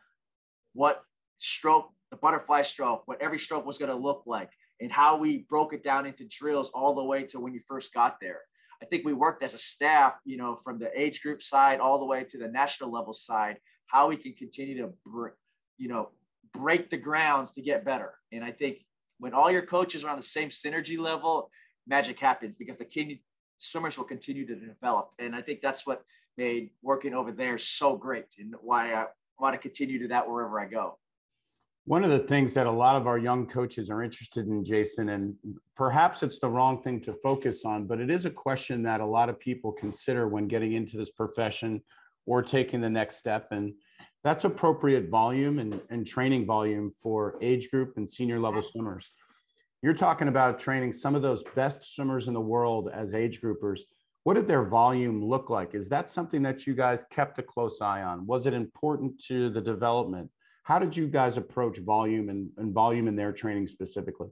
[0.74, 1.02] what
[1.38, 5.46] stroke, the butterfly stroke, what every stroke was going to look like, and how we
[5.48, 8.40] broke it down into drills all the way to when you first got there.
[8.82, 11.98] I think we worked as a staff, you know, from the age group side all
[11.98, 13.58] the way to the national level side,
[13.90, 14.92] how we can continue to,
[15.78, 16.10] you know,
[16.52, 18.14] break the grounds to get better.
[18.32, 18.84] And I think
[19.18, 21.50] when all your coaches are on the same synergy level,
[21.86, 23.18] magic happens because the kid
[23.58, 25.10] swimmers will continue to develop.
[25.18, 26.04] And I think that's what
[26.36, 29.06] made working over there so great and why I
[29.38, 30.98] want to continue to that wherever I go.
[31.86, 35.08] One of the things that a lot of our young coaches are interested in, Jason,
[35.08, 35.34] and
[35.76, 39.06] perhaps it's the wrong thing to focus on, but it is a question that a
[39.06, 41.82] lot of people consider when getting into this profession
[42.30, 43.48] or taking the next step.
[43.50, 43.74] And
[44.22, 49.10] that's appropriate volume and, and training volume for age group and senior level swimmers.
[49.82, 53.80] You're talking about training some of those best swimmers in the world as age groupers.
[54.22, 55.74] What did their volume look like?
[55.74, 58.28] Is that something that you guys kept a close eye on?
[58.28, 60.30] Was it important to the development?
[60.62, 64.28] How did you guys approach volume and, and volume in their training specifically?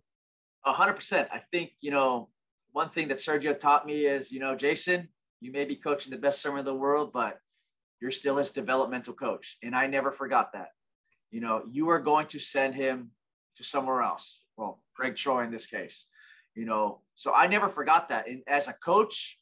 [0.65, 1.29] A hundred percent.
[1.33, 2.29] I think, you know,
[2.71, 5.09] one thing that Sergio taught me is, you know, Jason,
[5.41, 7.41] you may be coaching the best swimmer in the world, but
[8.01, 9.59] you're still his developmental coach.
[9.63, 10.69] And I never forgot that.
[11.31, 13.11] You know, you are going to send him
[13.57, 14.43] to somewhere else.
[14.57, 16.07] Well, Gregg Troy in this case,
[16.55, 18.29] you know, so I never forgot that.
[18.29, 19.39] And as a coach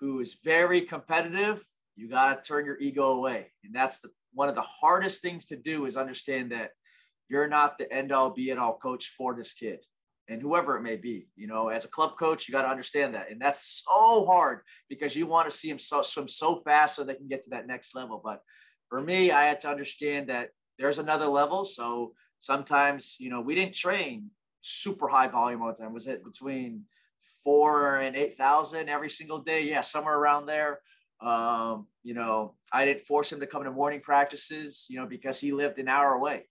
[0.00, 3.52] who is very competitive, you got to turn your ego away.
[3.64, 6.72] And that's the one of the hardest things to do is understand that
[7.28, 9.78] you're not the end all be it all coach for this kid
[10.28, 11.28] and whoever it may be.
[11.36, 13.30] You know, as a club coach, you got to understand that.
[13.30, 17.04] And that's so hard because you want to see them so, swim so fast so
[17.04, 18.20] they can get to that next level.
[18.22, 18.42] But
[18.88, 21.64] for me, I had to understand that there's another level.
[21.64, 24.30] So sometimes, you know, we didn't train
[24.62, 25.92] super high volume all the time.
[25.92, 26.82] Was it between
[27.44, 29.62] four and 8,000 every single day?
[29.62, 30.80] Yeah, somewhere around there.
[31.20, 35.40] Um, you know, I didn't force him to come to morning practices, you know, because
[35.40, 36.46] he lived an hour away,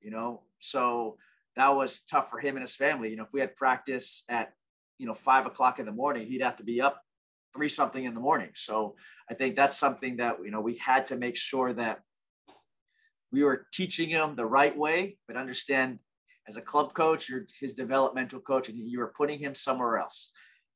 [0.00, 1.18] you know, so
[1.56, 3.10] that was tough for him and his family.
[3.10, 4.52] You know, if we had practice at,
[4.98, 7.02] you know, five o'clock in the morning, he'd have to be up
[7.54, 8.50] three something in the morning.
[8.54, 8.96] So
[9.30, 12.00] I think that's something that, you know, we had to make sure that
[13.32, 15.98] we were teaching him the right way, but understand
[16.48, 20.30] as a club coach, you're his developmental coach and you were putting him somewhere else.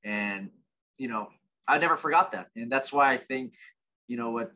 [0.05, 0.51] And,
[0.99, 1.29] you know,
[1.69, 2.49] I never forgot that.
[2.57, 3.55] And that's why I think,
[4.09, 4.51] you know, what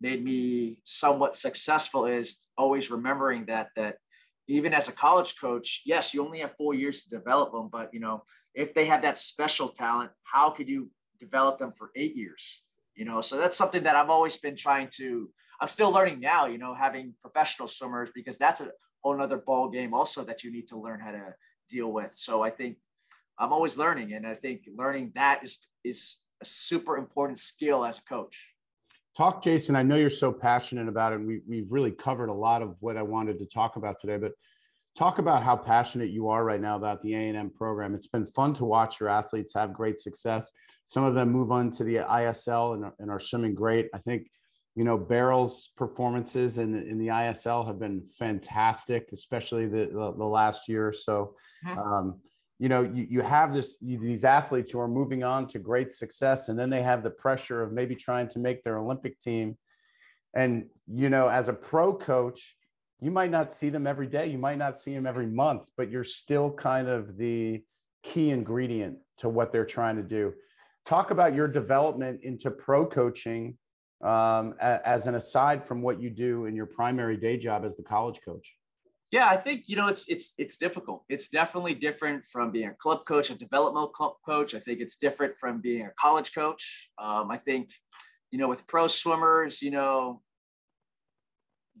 [0.00, 3.96] made me somewhat successful is always remembering that that
[4.48, 7.92] even as a college coach, yes, you only have four years to develop them, but
[7.92, 8.22] you know,
[8.54, 12.62] if they have that special talent, how could you develop them for eight years?
[12.94, 15.30] You know, so that's something that I've always been trying to.
[15.60, 16.46] I'm still learning now.
[16.46, 18.70] You know, having professional swimmers because that's a
[19.02, 21.34] whole nother ball game also that you need to learn how to
[21.68, 22.14] deal with.
[22.14, 22.76] So I think
[23.38, 27.98] I'm always learning, and I think learning that is is a super important skill as
[27.98, 28.38] a coach.
[29.16, 29.76] Talk, Jason.
[29.76, 31.16] I know you're so passionate about it.
[31.16, 34.18] And we, we've really covered a lot of what I wanted to talk about today,
[34.18, 34.32] but
[34.94, 37.94] talk about how passionate you are right now about the A&M program.
[37.94, 40.50] It's been fun to watch your athletes have great success.
[40.84, 43.88] Some of them move on to the ISL and, and are swimming great.
[43.94, 44.28] I think,
[44.74, 50.14] you know, Beryl's performances in the, in the ISL have been fantastic, especially the, the,
[50.16, 51.34] the last year or so.
[51.66, 51.78] Mm-hmm.
[51.78, 52.20] Um,
[52.58, 56.48] you know, you, you have this these athletes who are moving on to great success,
[56.48, 59.56] and then they have the pressure of maybe trying to make their Olympic team.
[60.34, 62.56] And you know, as a pro coach,
[63.00, 65.90] you might not see them every day, you might not see them every month, but
[65.90, 67.62] you're still kind of the
[68.02, 70.32] key ingredient to what they're trying to do.
[70.86, 73.58] Talk about your development into pro coaching
[74.02, 77.82] um, as an aside from what you do in your primary day job as the
[77.82, 78.54] college coach.
[79.16, 81.04] Yeah, I think you know it's it's it's difficult.
[81.08, 84.54] It's definitely different from being a club coach, a developmental coach.
[84.54, 86.90] I think it's different from being a college coach.
[86.98, 87.70] Um, I think
[88.30, 90.20] you know with pro swimmers, you know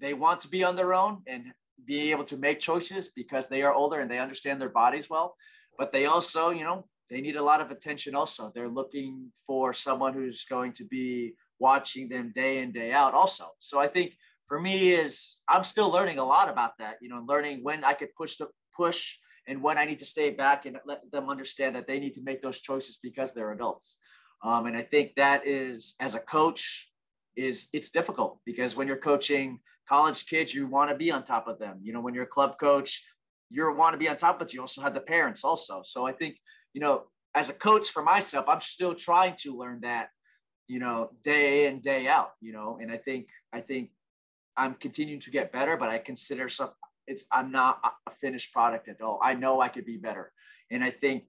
[0.00, 1.52] they want to be on their own and
[1.84, 5.36] be able to make choices because they are older and they understand their bodies well.
[5.78, 8.14] But they also, you know, they need a lot of attention.
[8.14, 13.12] Also, they're looking for someone who's going to be watching them day in day out.
[13.12, 14.14] Also, so I think
[14.48, 17.92] for me is I'm still learning a lot about that, you know, learning when I
[17.92, 19.16] could push the push
[19.48, 22.22] and when I need to stay back and let them understand that they need to
[22.22, 23.98] make those choices because they're adults.
[24.42, 26.90] Um, and I think that is, as a coach,
[27.36, 31.46] is it's difficult because when you're coaching college kids, you want to be on top
[31.48, 31.78] of them.
[31.82, 33.04] You know, when you're a club coach,
[33.50, 35.82] you want to be on top, but you also have the parents also.
[35.84, 36.36] So I think,
[36.72, 40.08] you know, as a coach for myself, I'm still trying to learn that,
[40.66, 43.90] you know, day in, day out, you know, and I think, I think
[44.56, 46.70] I'm continuing to get better, but I consider some
[47.06, 49.20] it's I'm not a finished product at all.
[49.22, 50.32] I know I could be better.
[50.70, 51.24] And I think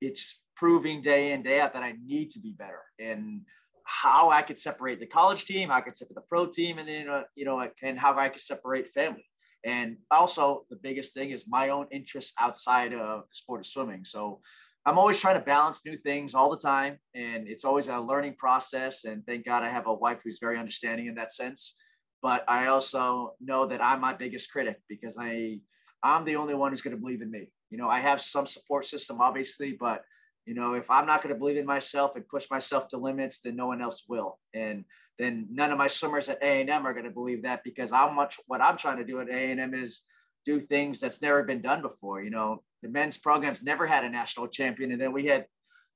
[0.00, 2.82] it's proving day in, day out that I need to be better.
[2.98, 3.42] And
[3.84, 6.88] how I could separate the college team, how I could separate the pro team, and
[6.88, 9.24] then uh, you know, and how I could separate family.
[9.64, 14.04] And also the biggest thing is my own interests outside of the sport of swimming.
[14.04, 14.40] So
[14.86, 16.98] I'm always trying to balance new things all the time.
[17.14, 19.04] And it's always a learning process.
[19.04, 21.74] And thank God I have a wife who's very understanding in that sense
[22.22, 25.60] but I also know that I'm my biggest critic because I
[26.02, 27.50] I'm the only one who's going to believe in me.
[27.70, 30.02] You know, I have some support system obviously, but
[30.46, 33.40] you know, if I'm not going to believe in myself and push myself to limits,
[33.40, 34.38] then no one else will.
[34.54, 34.84] And
[35.18, 38.40] then none of my swimmers at A&M are going to believe that because I'm much
[38.46, 40.02] what I'm trying to do at A&M is
[40.46, 42.22] do things that's never been done before.
[42.22, 45.46] You know, the men's programs never had a national champion, and then we had,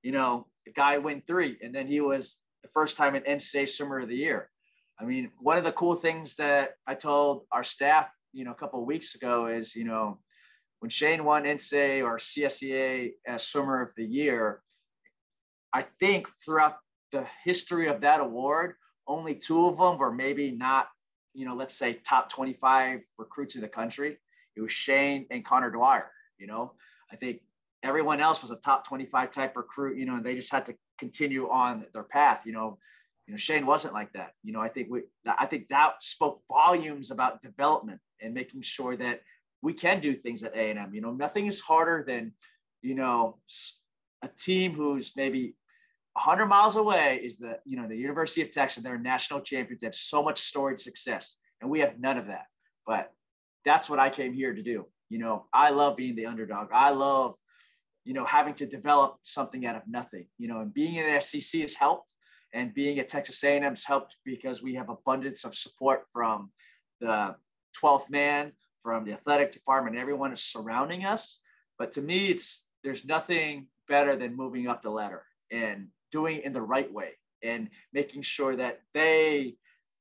[0.02, 3.68] you know, a guy win three, and then he was the first time an NCAA
[3.68, 4.50] Swimmer of the Year.
[5.00, 8.56] I mean, one of the cool things that I told our staff, you know, a
[8.56, 10.18] couple of weeks ago is, you know,
[10.80, 14.62] when Shaine won NCAA or CSCA as Swimmer of the Year,
[15.72, 16.76] I think throughout
[17.10, 18.74] the history of that award,
[19.06, 20.88] only two of them were maybe not,
[21.32, 24.18] you know, let's say top 25 recruits in the country.
[24.56, 26.10] It was Shaine and Conor Dwyer.
[26.38, 26.72] You know,
[27.12, 27.40] I think
[27.82, 30.76] everyone else was a top 25 type recruit, you know, and they just had to
[30.98, 32.42] continue on their path.
[32.44, 32.78] You know,
[33.26, 34.32] you know, Shaine wasn't like that.
[34.42, 38.96] You know, I think we, I think that spoke volumes about development and making sure
[38.96, 39.20] that
[39.62, 40.94] we can do things at A and M.
[40.94, 42.32] You know, nothing is harder than,
[42.82, 43.38] you know,
[44.22, 45.56] a team who's maybe
[46.12, 48.82] 100 miles away is the, you know, the University of Texas.
[48.82, 49.80] They're national champions.
[49.80, 52.44] They have so much storied success, and we have none of that.
[52.86, 53.10] But
[53.64, 54.86] that's what I came here to do.
[55.08, 56.68] You know, I love being the underdog.
[56.72, 57.34] I love,
[58.04, 60.26] you know, having to develop something out of nothing.
[60.38, 62.13] You know, and being in the SEC has helped
[62.54, 66.50] and being at Texas A&M's helped because we have abundance of support from
[67.00, 67.34] the
[67.82, 68.52] 12th man,
[68.82, 71.40] from the athletic department, everyone is surrounding us.
[71.78, 76.44] But to me, it's there's nothing better than moving up the ladder and doing it
[76.44, 79.56] in the right way and making sure that they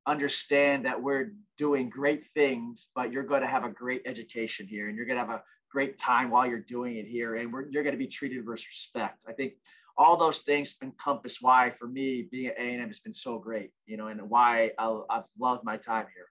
[0.06, 4.89] understand that we're doing great things, but you're going to have a great education here
[4.89, 5.43] and you're going to have a
[5.74, 9.24] great time while you're doing it here and you're going to be treated with respect.
[9.28, 9.53] I think
[9.97, 13.97] all those things encompass why for me being at A&M has been so great, you
[13.97, 16.28] know, and why I, I've loved my time here.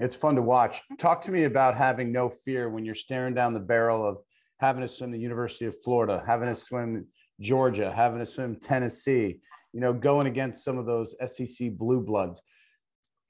[0.00, 0.78] It's fun to watch.
[0.78, 0.96] Mm-hmm.
[0.96, 4.18] Talk to me about having no fear when you're staring down the barrel of
[4.58, 7.06] having to swim the University of Florida, having to swim
[7.40, 9.40] Georgia, having to swim Tennessee.
[9.72, 12.42] you know, going against some of those SEC blue bloods,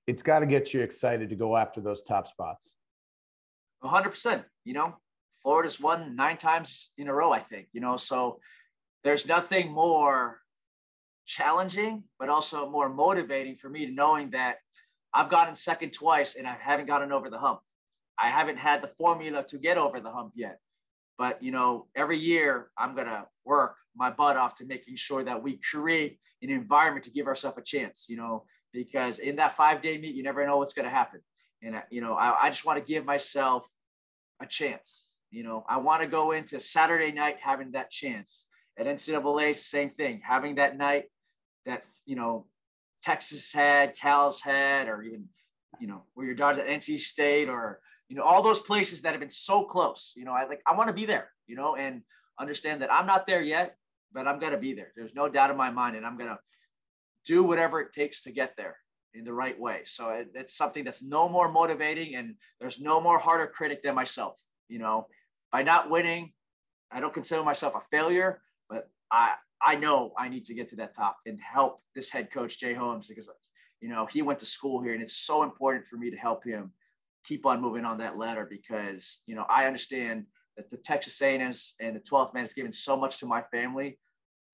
[0.07, 2.71] it's got to get you excited to go after those top spots.
[3.85, 4.45] 100%.
[4.65, 4.97] You know,
[5.43, 8.39] Florida's won nine times in a row, I think, you know, so
[9.05, 10.41] there's nothing more
[11.27, 14.59] challenging, but also more motivating for me to knowing that
[15.15, 17.61] I've gotten second twice and I haven't gotten over the hump.
[18.19, 20.59] I haven't had the formula to get over the hump yet.
[21.19, 25.43] But you know, every year I'm gonna work my butt off to making sure that
[25.43, 28.07] we create an environment to give ourselves a chance.
[28.09, 31.21] You know, because in that five day meet, you never know what's gonna happen.
[31.63, 33.65] And uh, you know, I, I just want to give myself
[34.41, 35.12] a chance.
[35.33, 38.47] You know, I want to go into Saturday night having that chance.
[38.79, 41.05] At NCAA, same thing, having that night
[41.67, 42.47] that you know
[43.03, 45.29] Texas had, Cal's had, or even
[45.81, 49.11] you know where your daughter's at NC State, or you know all those places that
[49.11, 50.13] have been so close.
[50.17, 51.31] You know, I like I want to be there.
[51.47, 52.03] You know, and
[52.39, 53.77] understand that I'm not there yet,
[54.13, 54.93] but I'm gonna be there.
[54.97, 56.39] There's no doubt in my mind, and I'm gonna
[57.25, 58.77] do whatever it takes to get there
[59.15, 59.83] in the right way.
[59.85, 63.95] So it, it's something that's no more motivating, and there's no more harder critic than
[63.95, 64.41] myself.
[64.69, 65.07] You know,
[65.53, 66.33] by not winning,
[66.91, 69.35] I don't consider myself a failure, but I
[69.65, 72.75] I know I need to get to that top and help this head coach Jay
[72.75, 73.29] Holcomb because
[73.81, 76.45] you know he went to school here and it's so important for me to help
[76.45, 76.73] him
[77.25, 80.27] keep on moving on that ladder because you know I understand
[80.57, 83.99] that the Texas A&M's and the 12th man has given so much to my family.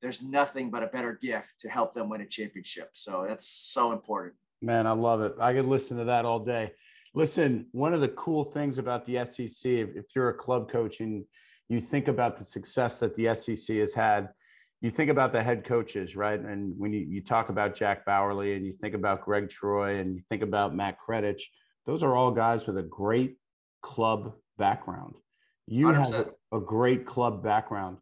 [0.00, 2.90] There's nothing but a better gift to help them win a championship.
[2.92, 4.34] So that's so important.
[4.62, 5.34] Man, I love it.
[5.40, 6.72] I could listen to that all day.
[7.14, 11.24] Listen, one of the cool things about the SEC, if you're a club coach and
[11.68, 14.28] you think about the success that the SEC has had,
[14.80, 16.38] you think about the head coaches, right?
[16.38, 20.14] And when you, you talk about Jack Bauerle and you think about Gregg Troy and
[20.14, 21.42] you think about Matt Kredich,
[21.86, 23.36] those are all guys with a great
[23.82, 25.16] club background.
[25.66, 25.94] You 100%.
[25.96, 26.14] have
[26.52, 27.98] a, a great club background.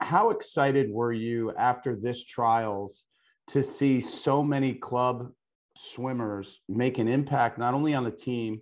[0.00, 3.04] How excited were you after this trials
[3.48, 5.30] to see so many club
[5.76, 8.60] swimmers make an impact not only on the team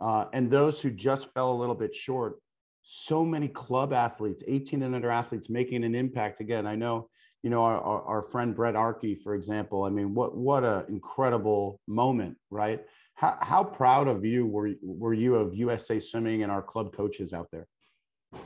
[0.00, 2.36] uh, and those who just fell a little bit short,
[2.82, 6.40] so many club athletes, 18 and under athletes making an impact.
[6.40, 7.08] Again, I know,
[7.42, 11.80] you know, our, our, friend Brent Arckey, for example, I mean, what, what an incredible
[11.86, 12.80] moment, right?
[13.14, 17.32] How, how proud of you were, were you of USA Swimming and our club coaches
[17.32, 17.66] out there?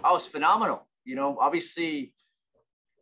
[0.03, 0.87] I was phenomenal.
[1.05, 2.14] You know, obviously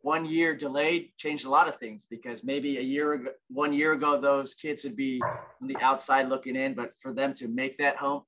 [0.03, 3.93] one year delayed changed a lot of things because maybe a year ago, one year
[3.93, 5.23] ago, those kids would be
[5.61, 8.23] on the outside looking in, but for them to make that home,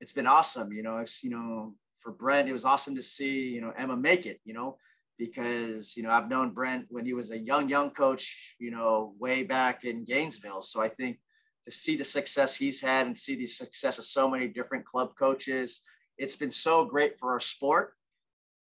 [0.00, 0.72] it's been awesome.
[0.72, 3.96] You know, it's, you know, for Brent, it was awesome to see, you know, Emma
[3.96, 4.78] make it, you know,
[5.18, 9.14] because, you know, I've known Brent when he was a young, young coach, you know,
[9.18, 10.62] way back in Gainesville.
[10.62, 11.18] So I think
[11.66, 15.10] to see the success he's had and see the success of so many different club
[15.16, 15.82] coaches,
[16.16, 17.92] it's been so great for our sport,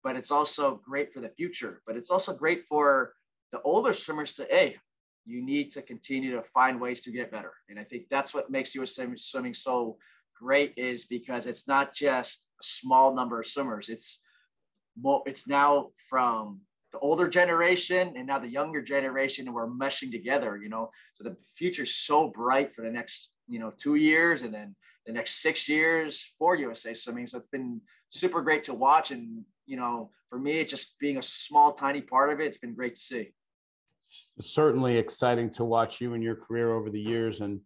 [0.06, 1.82] but it's also great for the future.
[1.88, 3.14] But it's also great for
[3.52, 4.78] the older swimmers to, hey,
[5.26, 7.54] you need to continue to find ways to get better.
[7.70, 9.98] And I think that's what makes US swimming so
[10.40, 13.90] great is because it's not just a small number of swimmers.
[13.90, 14.22] It's
[14.96, 16.62] more, it's now from
[16.94, 20.92] the older generation and now the younger generation, and we're meshing together, you know.
[21.16, 24.76] So the future's so bright for the next, you know, two years and then
[25.08, 27.26] the next six years for USA swimming.
[27.26, 27.82] So it's been
[28.12, 29.10] super great to watch.
[29.10, 32.74] And, you know, for me, just being a small, tiny part of it, it's been
[32.74, 33.34] great to see.
[34.40, 37.42] Certainly exciting to watch you and your career over the years.
[37.42, 37.62] And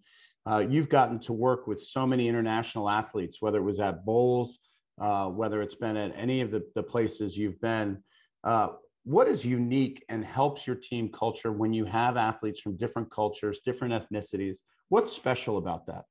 [0.49, 4.59] uh, you've gotten to work with so many international athletes, whether it was at Bolles,
[4.99, 8.03] uh, whether it's been at any of the, the places you've been.
[8.43, 8.69] Uh,
[9.03, 13.59] what is unique and helps your team culture when you have athletes from different cultures,
[13.65, 14.57] different ethnicities?
[14.89, 16.05] What's special about that?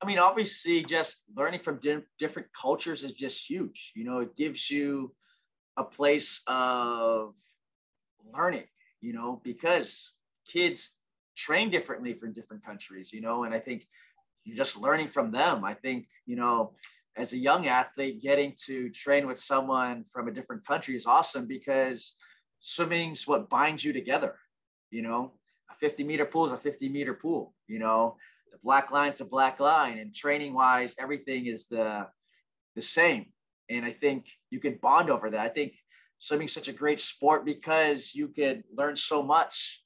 [0.00, 3.92] I mean, obviously, just learning from di- different cultures is just huge.
[3.96, 5.14] You know, it gives you
[5.76, 7.34] a place of
[8.32, 8.64] learning,
[9.00, 10.12] you know, because
[10.46, 10.96] kids
[11.36, 13.86] train differently from different countries, you know, and I think
[14.44, 15.64] you're just learning from them.
[15.64, 16.72] I think, you know,
[17.16, 21.46] as a young athlete, getting to train with someone from a different country is awesome
[21.46, 22.14] because
[22.60, 24.36] swimming's what binds you together.
[24.90, 25.32] You know,
[25.70, 28.16] a 50 meter pool is a 50 meter pool, you know,
[28.52, 32.06] the black line's the black line and training wise, everything is the,
[32.74, 33.26] the same.
[33.70, 35.40] And I think you can bond over that.
[35.40, 35.74] I think
[36.18, 39.82] swimming's such a great sport because you could learn so much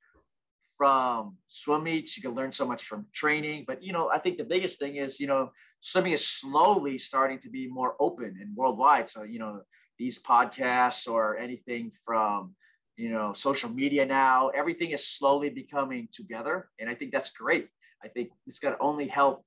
[0.76, 2.16] from swim meets.
[2.16, 3.64] You can learn so much from training.
[3.66, 7.38] But, you know, I think the biggest thing is, you know, swimming is slowly starting
[7.40, 9.08] to be more open and worldwide.
[9.08, 9.62] So, you know,
[9.98, 12.54] these podcasts or anything from,
[12.96, 16.68] you know, social media now, everything is slowly becoming together.
[16.80, 17.68] And I think that's great.
[18.04, 19.44] I think it's going to only help,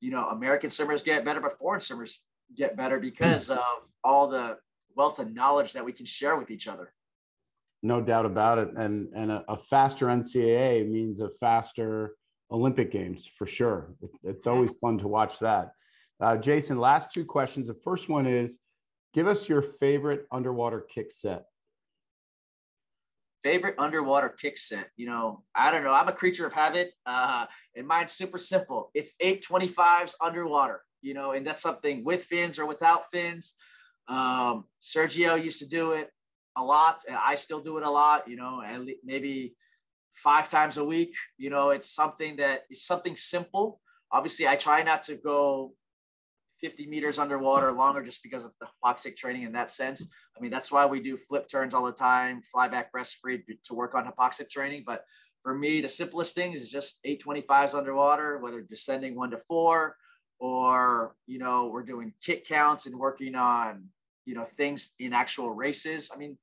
[0.00, 2.20] you know, American swimmers get better, but foreign swimmers
[2.56, 3.58] get better because of
[4.04, 4.56] all the
[4.94, 6.92] wealth of knowledge that we can share with each other.
[7.82, 8.70] No doubt about it.
[8.76, 12.14] And and a, a faster NCAA means a faster
[12.50, 13.94] Olympic Games for sure.
[14.02, 15.70] It, it's always fun to watch that.
[16.20, 17.68] Uh, Jason, last two questions.
[17.68, 18.58] The first one is
[19.14, 21.44] give us your favorite underwater kick set.
[23.42, 24.88] Favorite underwater kick set.
[24.96, 25.92] You know, I don't know.
[25.92, 26.92] I'm a creature of habit.
[27.06, 28.90] Uh, and mine's super simple.
[28.94, 33.54] It's 825s underwater, you know, and that's something with fins or without fins.
[34.08, 36.10] Um, Sergio used to do it
[36.56, 39.54] a lot, and I still do it a lot, you know, and maybe
[40.14, 41.14] five times a week.
[41.36, 43.80] You know, it's something that it's something simple.
[44.10, 45.74] Obviously, I try not to go
[46.60, 50.06] 50 meters underwater longer just because of the hypoxic training in that sense.
[50.36, 53.42] I mean, that's why we do flip turns all the time, fly back breast free
[53.64, 54.84] to work on hypoxic training.
[54.86, 55.04] But
[55.42, 59.96] for me, the simplest thing is just 825s underwater, whether descending one to four
[60.38, 63.84] or, you know, we're doing kick counts and working on,
[64.24, 66.10] you know, things in actual races.
[66.12, 66.38] I mean,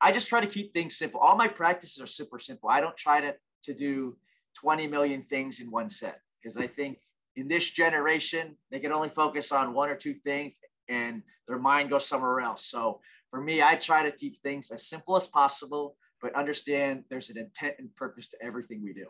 [0.00, 1.20] I just try to keep things simple.
[1.20, 2.68] All my practices are super simple.
[2.68, 3.34] I don't try to,
[3.64, 4.16] to do
[4.54, 6.98] 20 million things in one set because I think
[7.36, 10.56] in this generation, they can only focus on one or two things
[10.88, 12.64] and their mind goes somewhere else.
[12.64, 17.30] So for me, I try to keep things as simple as possible, but understand there's
[17.30, 19.06] an intent and purpose to everything we do.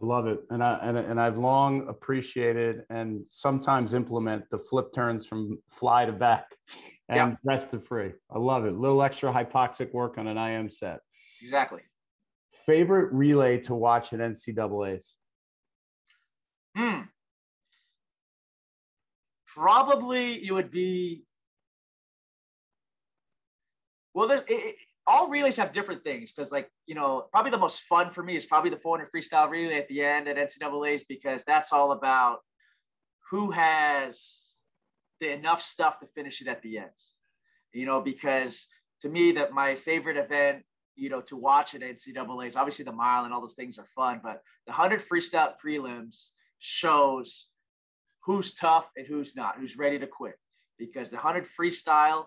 [0.00, 0.40] I love it.
[0.50, 6.06] And I and, and I've long appreciated and sometimes implement the flip turns from fly
[6.06, 6.46] to back
[7.08, 7.36] and yeah.
[7.44, 8.12] rest to free.
[8.30, 8.72] I love it.
[8.72, 11.00] A little extra hypoxic work on an IM set.
[11.42, 11.82] Exactly.
[12.64, 15.14] Favorite relay to watch at NCAA's?
[16.76, 17.00] Hmm
[19.54, 21.24] probably you would be
[24.14, 24.76] well there's it, it,
[25.06, 28.36] all relays have different things because like you know probably the most fun for me
[28.36, 32.40] is probably the 400 freestyle relay at the end at ncaa's because that's all about
[33.30, 34.48] who has
[35.20, 36.90] the enough stuff to finish it at the end.
[37.72, 38.68] You know because
[39.02, 40.64] to me that my favorite event
[40.96, 44.20] you know to watch at ncaa's obviously the mile and all those things are fun
[44.22, 47.49] but the 100 freestyle prelims shows
[48.30, 50.36] who's tough and who's not, who's ready to quit.
[50.78, 52.26] Because the 100 freestyle,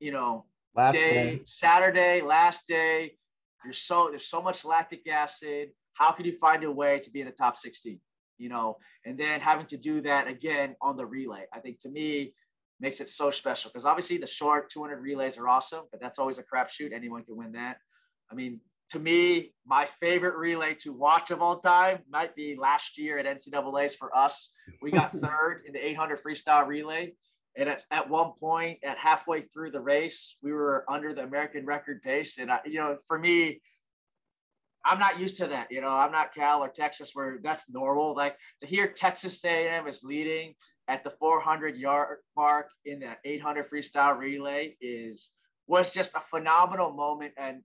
[0.00, 3.16] you know, last day, day, Saturday, last day,
[3.62, 5.70] there's so there's so much lactic acid.
[5.92, 8.00] How can you find a way to be in the top 16?
[8.38, 11.44] You know, and then having to do that again on the relay.
[11.52, 12.34] I think to me
[12.80, 16.38] makes it so special because obviously the short 200 relays are awesome, but that's always
[16.38, 16.92] a crapshoot.
[16.92, 17.76] Anyone can win that.
[18.32, 18.58] I mean,
[18.94, 23.26] to me, my favorite relay to watch of all time might be last year at
[23.26, 24.50] NCAA's for us.
[24.80, 27.14] We got third in the 800 freestyle relay.
[27.56, 31.66] And at, at one point, at halfway through the race, we were under the American
[31.66, 32.38] record pace.
[32.38, 33.60] And, I, you know, for me,
[34.84, 35.72] I'm not used to that.
[35.72, 38.14] You know, I'm not Cal or Texas where that's normal.
[38.14, 40.54] Like to hear Texas A&M is leading
[40.86, 45.32] at the 400 yard mark in the 800 freestyle relay is–
[45.66, 47.32] was just a phenomenal moment.
[47.36, 47.62] And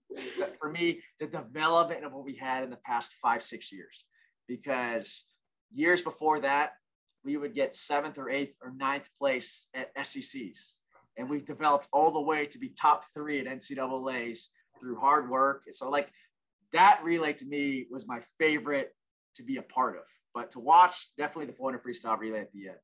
[0.58, 4.04] for me, the development of what we had in the past five, six years,
[4.48, 5.26] because
[5.72, 6.72] years before that,
[7.24, 10.76] we would get seventh or eighth or ninth place at SECs.
[11.18, 14.46] And we've developed all the way to be top three at NCAAs
[14.80, 15.64] through hard work.
[15.72, 16.10] So, like,
[16.72, 18.94] that relay to me was my favorite
[19.36, 20.04] to be a part of.
[20.32, 22.78] But to watch, definitely the 400 freestyle relay at the end.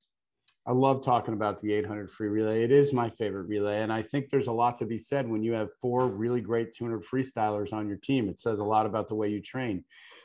[0.68, 2.64] I love talking about the 800 free relay.
[2.64, 3.82] It is my favorite relay.
[3.82, 6.74] And I think there's a lot to be said when you have four really great
[6.74, 8.28] 200 freestylers on your team.
[8.28, 9.84] It says a lot about the way you train.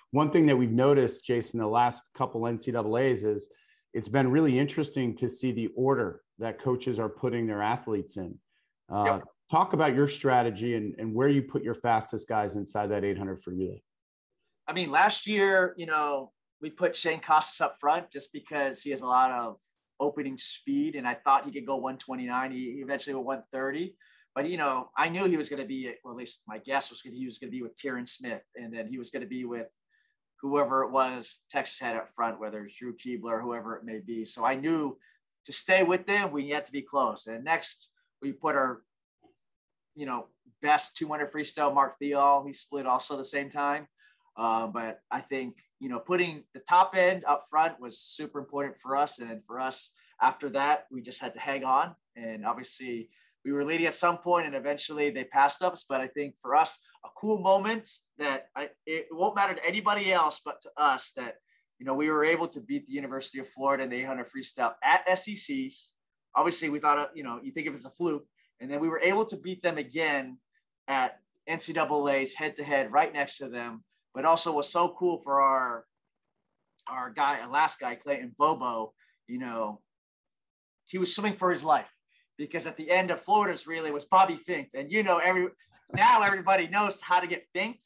[0.09, 3.47] One thing that we've noticed, Jason, the last couple NCAAs is
[3.93, 8.35] it's been really interesting to see the order that coaches are putting their athletes in.
[8.91, 9.23] Uh, yep.
[9.51, 13.43] Talk about your strategy and, and where you put your fastest guys inside that 800
[13.43, 13.83] free relay.
[14.67, 16.31] I mean, last year, you know,
[16.61, 19.57] we put Shaine Casas up front just because he has a lot of
[20.01, 22.51] opening speed, and I thought he could go 129.
[22.51, 23.95] He eventually went 130.
[24.33, 26.89] But you know, I knew he was going to be, or at least my guess
[26.89, 29.29] was he was going to be with Kieran Smith, and then he was going to
[29.29, 29.67] be with
[30.41, 34.25] whoever it was Texas had up front, whether it's Drew Kibler whoever it may be.
[34.25, 34.97] So I knew
[35.45, 37.27] to stay with them, we had to be close.
[37.27, 37.89] And next,
[38.21, 38.81] we put our,
[39.95, 40.27] you know,
[40.61, 42.45] best 200 freestyle Mark Theall.
[42.45, 43.87] He split also the same time.
[44.37, 48.77] Uh, but I think, you know, putting the top end up front was super important
[48.79, 49.19] for us.
[49.19, 51.95] And for us, after that, we just had to hang on.
[52.15, 53.09] And obviously,
[53.43, 55.85] we were leading at some point and eventually they passed us.
[55.87, 60.13] But I think for us, a cool moment that I, it won't matter to anybody
[60.13, 61.35] else, but to us that,
[61.79, 64.73] you know, we were able to beat the University of Florida in the 800 freestyle
[64.83, 65.93] at SECs.
[66.35, 68.25] Obviously, we thought, you know, you think if it's a fluke.
[68.59, 70.37] And then we were able to beat them again
[70.87, 71.19] at
[71.49, 73.83] NCAA's head to head right next to them
[74.13, 75.85] but also was so cool for our
[76.87, 78.93] our guy, last guy, Clayton Bobo,
[79.27, 79.81] you know,
[80.85, 81.89] he was swimming for his life
[82.37, 84.73] because at the end of Florida's relay was Bobby Finke.
[84.73, 85.47] And you know, every
[85.95, 87.85] now everybody knows how to get finked.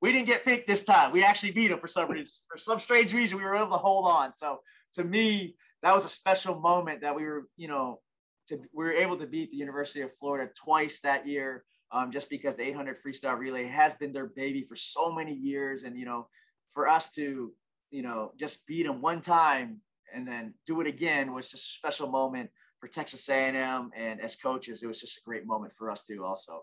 [0.00, 1.12] We didn't get finked this time.
[1.12, 2.42] We actually beat him for some reason.
[2.48, 4.32] For some strange reason, we were able to hold on.
[4.32, 4.60] So
[4.94, 8.00] to me, that was a special moment that we were, you know,
[8.48, 11.64] to we were able to beat the University of Florida twice that year.
[11.92, 15.84] Um, just because the 800 freestyle relay has been their baby for so many years,
[15.84, 16.26] and you know,
[16.74, 17.52] for us to,
[17.90, 19.80] you know, just beat them one time
[20.12, 24.36] and then do it again was just a special moment for Texas A&M and as
[24.36, 26.24] coaches, it was just a great moment for us too.
[26.24, 26.62] Also.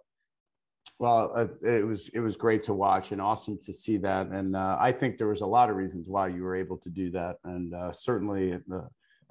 [0.99, 4.55] Well, uh, it was it was great to watch and awesome to see that, and
[4.55, 7.09] uh, I think there was a lot of reasons why you were able to do
[7.11, 8.61] that, and uh, certainly a,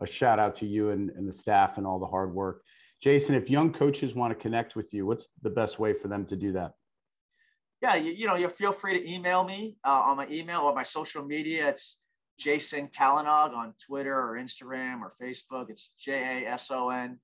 [0.01, 2.63] a, shout out to you and, and the staff and all the hard work.
[3.03, 6.25] Jason, if young coaches want to connect with you, what's the best way for them
[6.27, 6.75] to do that?
[7.81, 10.73] Yeah, you, you know, you feel free to email me uh, on my email or
[10.73, 11.69] my social media.
[11.69, 11.99] It's
[12.39, 15.69] Jason Calanog on Twitter or Instagram or Facebook.
[15.69, 17.19] It's J A S O N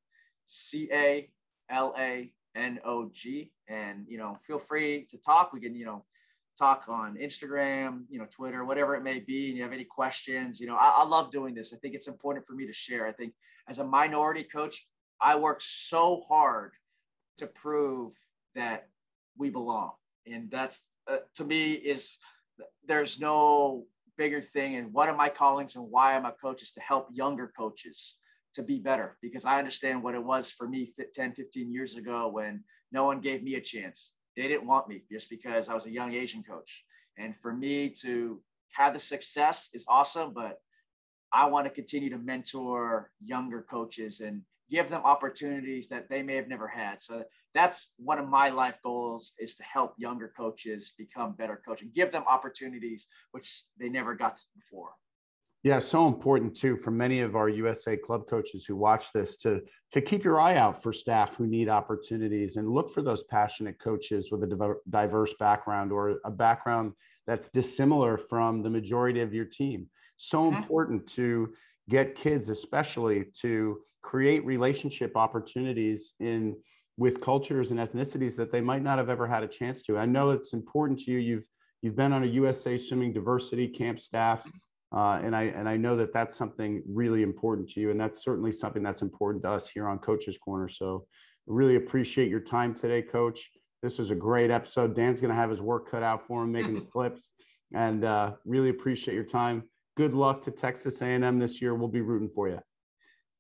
[0.49, 1.31] C A
[1.71, 3.53] L A N O G.
[3.69, 5.53] And, you know, feel free to talk.
[5.53, 6.05] We can, you know,
[6.59, 9.51] talk on Instagram, you know, Twitter, whatever it may be.
[9.51, 11.73] And you have any questions, you know, I, I love doing this.
[11.73, 13.07] I think it's important for me to share.
[13.07, 13.33] I think
[13.69, 14.89] as a minority coach,
[15.21, 16.73] I work so hard
[17.39, 18.13] to prove
[18.55, 18.89] that
[19.37, 19.93] we belong.
[20.27, 22.19] And that's, uh, to me, is
[22.87, 26.73] there's no bigger thing and one of my callings and why I'm a coach is
[26.73, 28.17] to help younger coaches
[28.55, 32.29] to be better because I understand what it was for me 10, 15 years ago
[32.29, 34.15] when no one gave me a chance.
[34.37, 36.85] They didn't want me just because I was a young Asian coach.
[37.17, 38.41] And for me to
[38.73, 40.59] have the success is awesome, but
[41.33, 46.37] I want to continue to mentor younger coaches and give them opportunities that they may
[46.37, 47.01] have never had.
[47.03, 51.91] So that's one of my life goals is to help younger coaches become better coaching,
[51.95, 54.91] give them opportunities which they never got before.
[55.65, 59.61] Yeah, so important too for many of our USA club coaches who watch this to
[59.91, 63.81] to keep your eye out for staff who need opportunities and look for those passionate
[63.81, 66.93] coaches with a diverse background or a background
[67.27, 69.89] that's dissimilar from the majority of your team.
[70.17, 70.57] So mm-hmm.
[70.57, 71.53] important to
[71.89, 76.57] get kids especially to create relationship opportunities in
[76.97, 79.97] with cultures and ethnicities that they might not have ever had a chance to.
[79.97, 81.19] I know it's important to you.
[81.19, 81.45] You've
[81.81, 84.45] you've been on a USA Swimming Diversity Camp staff,
[84.93, 88.23] uh, and I and I know that that's something really important to you, and that's
[88.23, 90.69] certainly something that's important to us here on Coaches Corner.
[90.69, 91.07] So,
[91.47, 93.49] really appreciate your time today, Coach.
[93.81, 94.97] This was a great episode.
[94.97, 97.31] Dan's going to have his work cut out for him making the clips,
[97.73, 99.63] and uh, really appreciate your time.
[99.99, 101.75] Good luck to Texas A&M this year.
[101.75, 102.61] We'll be rooting for you.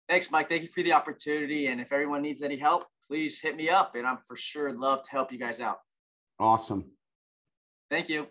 [0.08, 0.48] Thanks, Mike.
[0.48, 1.68] Thank you for the opportunity.
[1.68, 5.04] And if everyone needs any help, please hit me up and I'm for sure love
[5.04, 5.78] to help you guys out.
[6.40, 6.90] Awesome.
[7.90, 8.26] Thank you.